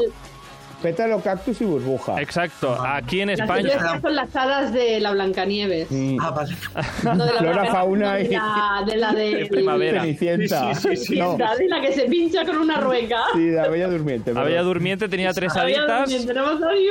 [0.78, 0.82] Las.
[0.84, 2.22] Pétalo, cactus y burbuja.
[2.22, 3.62] Exacto, aquí en Las España.
[3.72, 5.92] silvestres son las hadas de la Blancanieves.
[5.92, 6.56] Mm, Ah, vale.
[7.04, 10.02] No de la Flora, fauna de y- la de, la de, De primavera.
[10.02, 10.74] Cenicienta.
[10.76, 11.20] Sí, sí, sí, sí.
[11.20, 13.18] No, Cenicienta, de la que se pincha con una rueca.
[13.34, 14.34] sí, la bella durmiente.
[14.34, 14.62] La Bella.
[14.64, 16.10] Durmiente tenía tres La Bella haditas.
[16.10, 16.46] Durmiente, no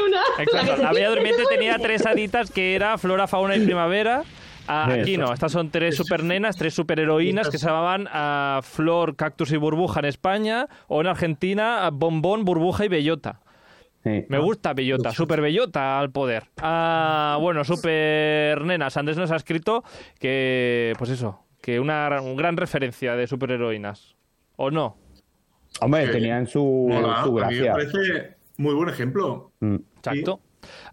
[0.07, 0.21] una.
[0.39, 4.23] Exacto, la Bella Durmiente tenía tres haditas que era Flora, Fauna y Primavera.
[4.69, 9.53] Ah, aquí no, estas son tres supernenas, tres superheroínas que se llamaban ah, Flor, Cactus
[9.53, 13.39] y Burbuja en España, o en Argentina, ah, Bombón, Burbuja y Bellota.
[14.07, 14.25] Sí.
[14.29, 16.45] Me gusta Bellota, super Bellota al poder.
[16.63, 18.97] Ah, bueno, super nenas.
[18.97, 19.83] Andrés nos ha escrito
[20.21, 24.15] que, pues eso, que una, un gran referencia de superheroínas.
[24.55, 24.97] ¿O no?
[25.81, 26.13] Hombre, Sí.
[26.13, 29.51] tenían su, Mola, su a mí me parece muy buen ejemplo.
[29.59, 29.75] Mm.
[29.97, 30.41] Exacto.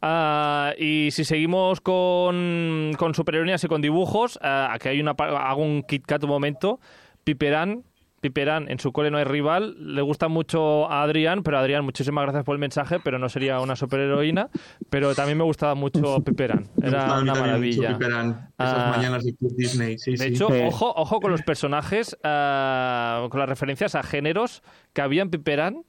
[0.01, 5.61] Ah, y si seguimos con, con superheroínas y con dibujos, ah, aquí hay una hago
[5.61, 6.80] un Kit Kat un momento.
[7.24, 7.84] Piperán,
[8.24, 12.24] Piperán, en su cole no hay rival, le gusta mucho a Adrián, pero Adrián, muchísimas
[12.24, 14.47] gracias por el mensaje, pero no sería una superheroína,
[14.89, 17.89] pero también me gustaba mucho Piperán, era una maravilla.
[17.97, 18.93] Piperán, esas Ah.
[18.95, 19.97] mañanas de Club Disney.
[19.97, 20.24] Sí, De sí.
[20.28, 20.61] hecho, Sí.
[20.65, 24.63] ojo, ojo con los personajes, ah, con las referencias a géneros
[24.93, 25.84] que había en Piperán.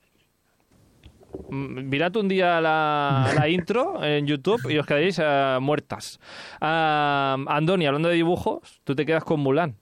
[1.50, 6.18] Mm, Mirad un día la, la intro en YouTube y os quedaréis ah, muertas.
[6.60, 9.76] Andoni, hablando de dibujos, tú te quedas con Mulan.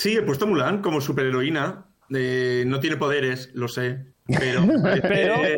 [0.00, 1.86] Sí, he puesto a Mulan como superheroína.
[2.14, 4.12] Eh, no tiene poderes, lo sé.
[4.26, 4.60] Pero,
[5.02, 5.56] Pero- eh,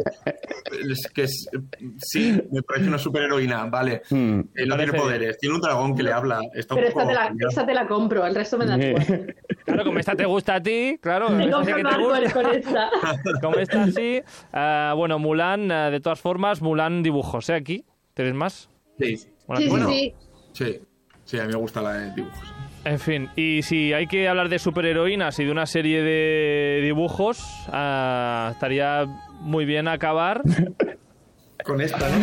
[0.88, 1.48] es que es-
[1.98, 4.00] sí, me parece una superheroína, vale.
[4.08, 4.40] Mm.
[4.54, 6.40] Eh, no Parece tiene poderes, tiene un dragón que le habla.
[6.54, 7.48] Está un Pero poco esta te, la, genial.
[7.50, 9.34] esta te la compro, el resto me da igual.
[9.66, 12.32] Claro, como esta te gusta a ti, claro, Te compro que te gusta.
[12.32, 12.90] con esta.
[13.42, 14.20] Como esta sí.
[14.52, 17.54] Ah, bueno, Mulan, ah, de todas formas, Mulan dibujos, ¿eh?
[17.54, 17.84] Aquí.
[18.14, 18.68] ¿Tienes más?
[18.98, 19.16] Sí,
[19.46, 19.88] Bueno, Sí, sí, Bueno.
[19.90, 20.14] sí.
[20.54, 20.80] sí,
[21.24, 22.52] sí, a mí me gusta la de dibujos.
[22.84, 27.44] En fin, y si hay que hablar de superheroínas y de una serie de dibujos,
[27.68, 29.04] ah, estaría
[29.40, 30.42] muy bien acabar
[31.64, 32.14] con esta, ¿no?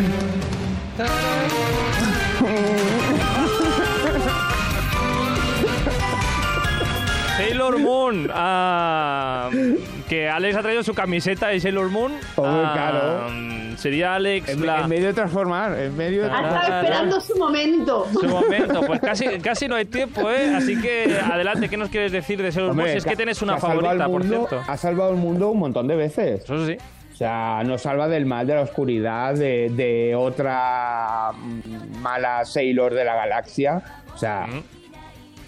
[7.38, 8.28] Taylor Moon.
[8.30, 12.12] Uh que Alex ha traído su camiseta de Sailor Moon.
[12.36, 13.76] Hombre, ah, claro.
[13.76, 16.84] Sería Alex En, la- en medio de transformar, en medio de Ha estado transformar.
[16.84, 18.06] esperando su momento.
[18.20, 18.80] su momento.
[18.86, 20.54] Pues casi, casi no hay tiempo, ¿eh?
[20.56, 22.88] Así que adelante, ¿qué nos quieres decir de Sailor Moon?
[22.88, 24.62] Si es que que- tienes una favorita, por cierto.
[24.66, 26.42] Ha salvado el mundo un montón de veces.
[26.42, 26.76] Eso sí.
[27.12, 32.94] O sea, nos salva del mal, de la oscuridad, de, de otra mm, mala Sailor
[32.94, 33.82] de la galaxia.
[34.14, 34.46] O sea,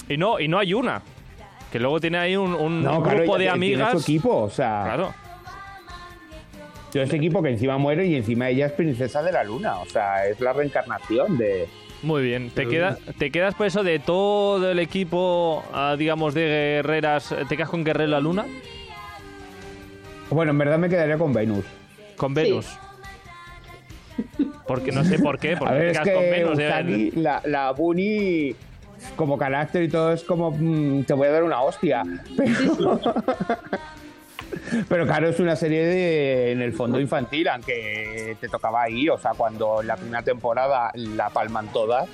[0.09, 1.01] Y no, y no hay una.
[1.71, 3.93] Que luego tiene ahí un, un no, claro, grupo de tiene amigas.
[3.93, 5.15] su equipo, o sea, Claro.
[6.93, 9.79] todo ese equipo que encima muere y encima ella es princesa de la luna.
[9.79, 11.69] O sea, es la reencarnación de.
[12.03, 12.51] Muy bien.
[12.51, 16.43] ¿Te, queda, ¿Te quedas por eso de todo el equipo, ah, digamos, de
[16.83, 17.35] guerreras?
[17.49, 18.47] ¿Te quedas con Guerrero la Luna?
[20.31, 21.65] Bueno, en verdad me quedaría con Venus.
[22.17, 22.43] Con Sí.
[22.43, 22.67] Venus.
[24.67, 25.57] Porque no sé por qué.
[25.57, 26.59] Porque A ver, te es quedas con que Venus.
[26.59, 26.67] eh.
[26.69, 28.55] Usagi, la, la Bunny,
[29.17, 32.03] como carácter y todo, es como, mm, te voy a dar una hostia.
[34.89, 39.19] Pero, claro, es una serie de, en el fondo infantil, aunque te tocaba ahí, o
[39.19, 42.09] sea, cuando la primera temporada la palman todas,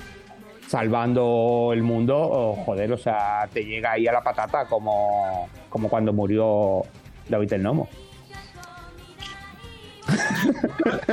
[0.67, 5.89] salvando el mundo, o, joder, o sea, te llega ahí a la patata como, como
[5.89, 6.83] cuando murió
[7.29, 7.89] David el Nomo.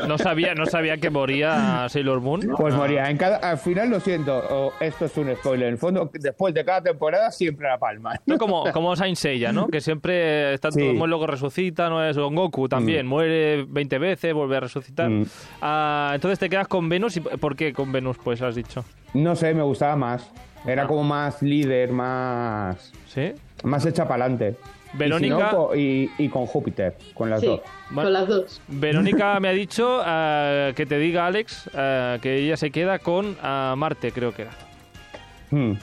[0.07, 2.41] No sabía, no sabía que moría Sailor Moon.
[2.57, 3.09] Pues Ah, moría.
[3.09, 5.68] En cada, al final, lo siento, esto es un spoiler.
[5.68, 8.14] En el fondo, después de cada temporada, siempre la palma.
[8.16, 9.68] Esto como, como Saint Seiya, ¿no?
[9.68, 10.80] Que siempre está Sí.
[10.80, 15.09] todo muere, luego resucita, no es Son Goku también, muere 20 veces, vuelve a resucitar.
[15.09, 15.26] Mm.
[15.61, 17.18] Ah, entonces te quedas con Venus.
[17.18, 18.84] ¿Y por qué con Venus, pues has dicho?
[19.14, 20.32] No sé, me gustaba más.
[20.66, 20.88] Era Ah.
[20.88, 23.34] como más líder, más, ¿Sí?
[23.64, 24.55] más hecha para adelante.
[24.93, 27.61] Verónica- Y, y, con Júpiter, con las Sí, dos.
[27.93, 28.61] Con las dos.
[28.67, 33.35] Verónica me ha dicho ah, que te diga, Alex, ah, que ella se queda con
[33.41, 34.51] ah, Marte, creo que era.
[35.51, 35.73] Mm,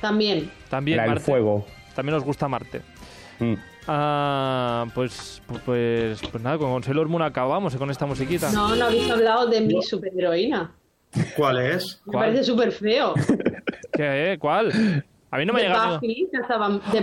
[0.00, 0.50] También.
[0.68, 1.20] También Marte.
[1.20, 1.64] fuego.
[1.94, 2.82] También nos gusta Marte.
[3.38, 3.54] Mm.
[3.88, 8.50] Ah, pues, pues, pues nada, con Sailor Moon acabamos eh, con esta musiquita.
[8.50, 10.72] No, no habéis hablado de mi superheroína.
[11.36, 12.02] ¿Cuál es?
[12.04, 12.24] Me ¿Cuál?
[12.26, 13.14] parece súper feo.
[13.92, 14.32] ¿Qué?
[14.32, 14.38] eh?
[14.38, 15.04] ¿Cuál?
[15.30, 16.00] A mí no me ha de llegado.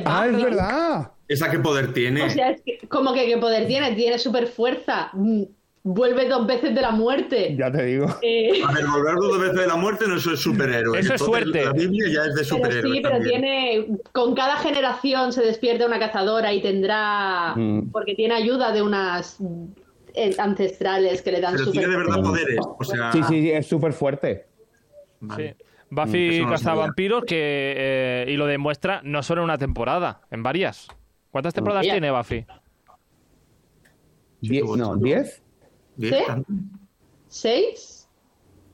[0.05, 1.11] Ah, es verdad.
[1.27, 2.23] ¿Esa qué poder tiene?
[2.23, 5.09] O sea, es que, como que qué poder tiene, tiene super fuerza.
[5.85, 7.55] Vuelve dos veces de la muerte.
[7.57, 8.07] Ya te digo.
[8.21, 10.97] Eh, A ver, volver dos veces de la muerte no eso es superhéroe.
[10.99, 11.65] Eso es Entonces, suerte.
[11.65, 12.91] La Biblia ya es de pero superhéroe.
[12.93, 13.41] sí, pero también.
[13.41, 13.87] tiene.
[14.13, 17.53] Con cada generación se despierta una cazadora y tendrá.
[17.55, 17.91] Mm.
[17.91, 19.37] Porque tiene ayuda de unas
[20.13, 21.79] eh, ancestrales que le dan Pero super.
[21.81, 22.59] tiene de verdad poderes.
[22.79, 24.45] O sea, Sí, sí, sí, es súper fuerte.
[25.19, 25.55] vale.
[25.57, 25.65] Sí.
[25.89, 27.35] Buffy Eso no caza vampiros que
[27.77, 30.87] eh, y lo demuestra no solo en una temporada, en varias.
[31.33, 31.93] ¿Cuántas temporadas Vaya.
[31.93, 32.45] tiene Buffy?
[34.41, 34.99] Die- qué no, bonito.
[34.99, 35.41] ¿10?
[35.95, 36.53] Diez, tanto.
[37.27, 38.07] ¿Seis?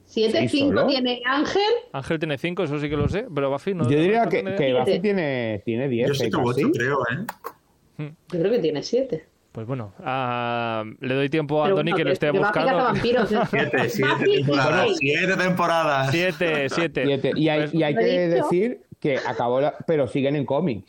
[0.04, 0.40] ¿Siete?
[0.40, 0.88] ¿Seis ¿Cinco solo?
[0.88, 1.62] tiene Ángel?
[1.94, 3.86] Ángel tiene cinco, eso sí que lo sé, pero Buffy no.
[3.90, 4.74] Yo diría no que, tiene- que.
[4.74, 6.08] Buffy tiene, tiene 10.
[6.10, 6.30] Yo sí ¿eh?
[6.30, 8.12] que ocho, creo, ¿eh?
[8.34, 9.26] Yo creo que tiene siete.
[9.54, 12.72] Pues bueno, ah, le doy tiempo a bueno, que lo esté buscando.
[12.74, 13.40] cazavampiros, ¿eh?
[13.50, 14.98] Siete, siete temporadas.
[14.98, 16.12] Siete temporadas.
[16.12, 17.06] Siete, siete.
[17.06, 17.32] Siete.
[17.36, 18.44] Y hay, Pues y hay que dicho.
[18.44, 20.86] decir que acabó la, pero siguen en cómic.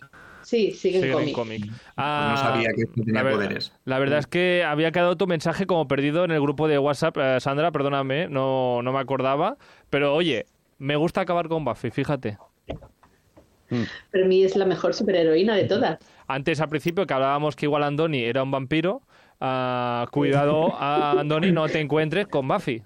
[0.51, 1.61] Sí, siguen siguen en cómic.
[1.63, 1.67] cómic.
[1.71, 3.73] no Ah, sabía que tenía la verdad- poderes.
[3.85, 7.17] La verdad es que había quedado tu mensaje como perdido en el grupo de WhatsApp.
[7.19, 9.57] Eh, Sandra, perdóname, no, no me acordaba.
[9.91, 10.47] Pero oye,
[10.79, 12.37] me gusta acabar con Buffy, fíjate.
[14.11, 15.99] Pero mí es la mejor superheroína de todas.
[16.27, 19.03] Antes, al principio, que hablábamos que igual Andoni era un vampiro.
[19.41, 22.83] Ah, cuidado, a Andoni, no te encuentres con Buffy.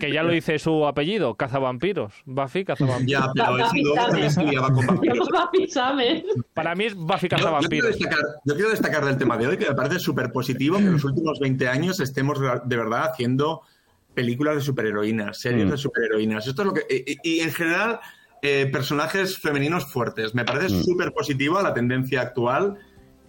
[0.00, 2.12] Que ya lo dice su apellido, cazavampiros.
[2.24, 3.24] Buffy, cazavampiros.
[3.24, 4.10] Ya, pero ese Buffy luego sabe.
[4.10, 5.28] también se liaba con vampiros.
[5.68, 6.24] Samen.
[6.54, 7.90] Para mí es Buffy Yo, yo quiero cazavampiros.
[7.98, 10.92] destacar, yo quiero destacar del tema de hoy que me parece súper positivo que en
[10.92, 13.62] los últimos 20 años estemos de verdad haciendo
[14.14, 15.70] películas de superheroínas, series Mm.
[15.70, 16.46] de superheroínas.
[16.46, 16.82] Esto es lo que.
[17.22, 18.00] Y, y en general,
[18.42, 20.34] eh, personajes femeninos fuertes.
[20.34, 22.78] Me parece súper positiva la tendencia actual,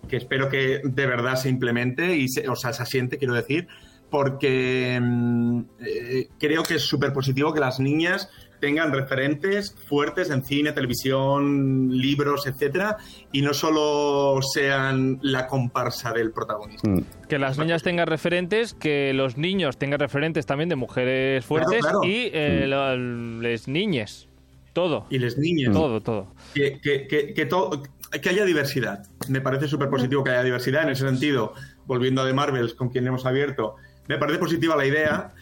[0.08, 3.68] que espero que de verdad se implemente y se, o sea, se asiente, quiero decir,
[4.10, 8.30] porque mm, eh, creo que es súper positivo que las niñas
[8.60, 12.98] tengan referentes fuertes en cine, televisión, libros, etcétera,
[13.32, 16.90] y no solo sean la comparsa del protagonista.
[16.90, 17.04] Mm.
[17.30, 22.00] Que las niñas tengan referentes, que los niños tengan referentes también de mujeres fuertes Claro,
[22.00, 22.12] claro.
[22.12, 22.98] y eh, lo-
[23.42, 24.28] les niñes.
[24.74, 25.08] Todo.
[25.10, 26.28] Y las niñas, Todo, todo.
[26.54, 27.82] que, que, que, que, to-
[28.22, 29.06] que haya diversidad.
[29.28, 30.84] Me parece súper positivo que haya diversidad.
[30.84, 31.54] En ese sentido,
[31.86, 33.76] volviendo a The Marvels, con quien hemos abierto,
[34.08, 35.34] me parece positiva la idea.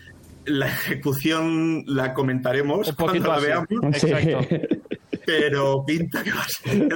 [0.46, 3.46] La ejecución la comentaremos cuando la así.
[3.48, 3.68] veamos.
[4.04, 4.56] Exacto.
[5.26, 6.90] pero pinta que va a ser.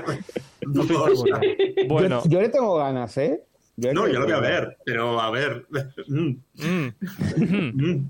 [1.88, 3.43] Bueno, Yo, yo le tengo ganas, ¿eh?
[3.76, 5.65] Yo No, yo lo voy a ver, pero a ver.
[6.07, 6.91] Mm, mm,
[7.74, 8.09] mm.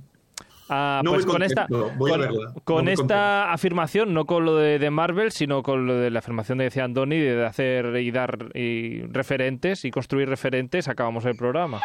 [0.70, 2.54] Ah, No pues con esta, a con, verla.
[2.64, 6.20] con No esta afirmación, no con lo de, de Marvel, sino con lo de la
[6.20, 11.36] afirmación de decía Andoni de hacer y dar y referentes y construir referentes, acabamos el
[11.36, 11.82] programa.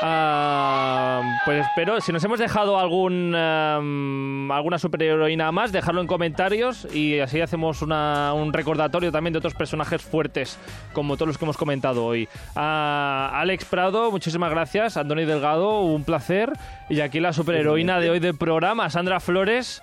[0.00, 6.86] Ah, pues espero, si nos hemos dejado algún am, alguna superheroína más, dejarlo en comentarios
[6.94, 10.58] y así hacemos un recordatorio también de otros personajes fuertes,
[10.92, 12.28] como todos los que hemos comentado hoy.
[12.54, 14.96] A Alex Prado, muchísimas gracias.
[14.96, 16.52] Andoni Delgado, un placer.
[16.88, 19.82] Y aquí la superheroína de hoy del programa, Sandra Flores.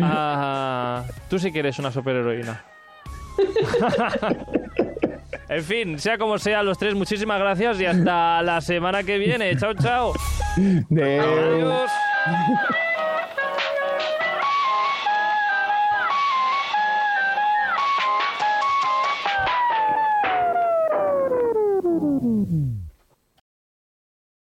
[0.00, 2.64] Ah, tú sí que eres una superheroína.
[5.54, 9.54] En fin, sea como sea, los tres, muchísimas gracias y hasta la semana que viene.
[9.56, 10.14] Chao, chao.
[10.90, 11.90] Adiós.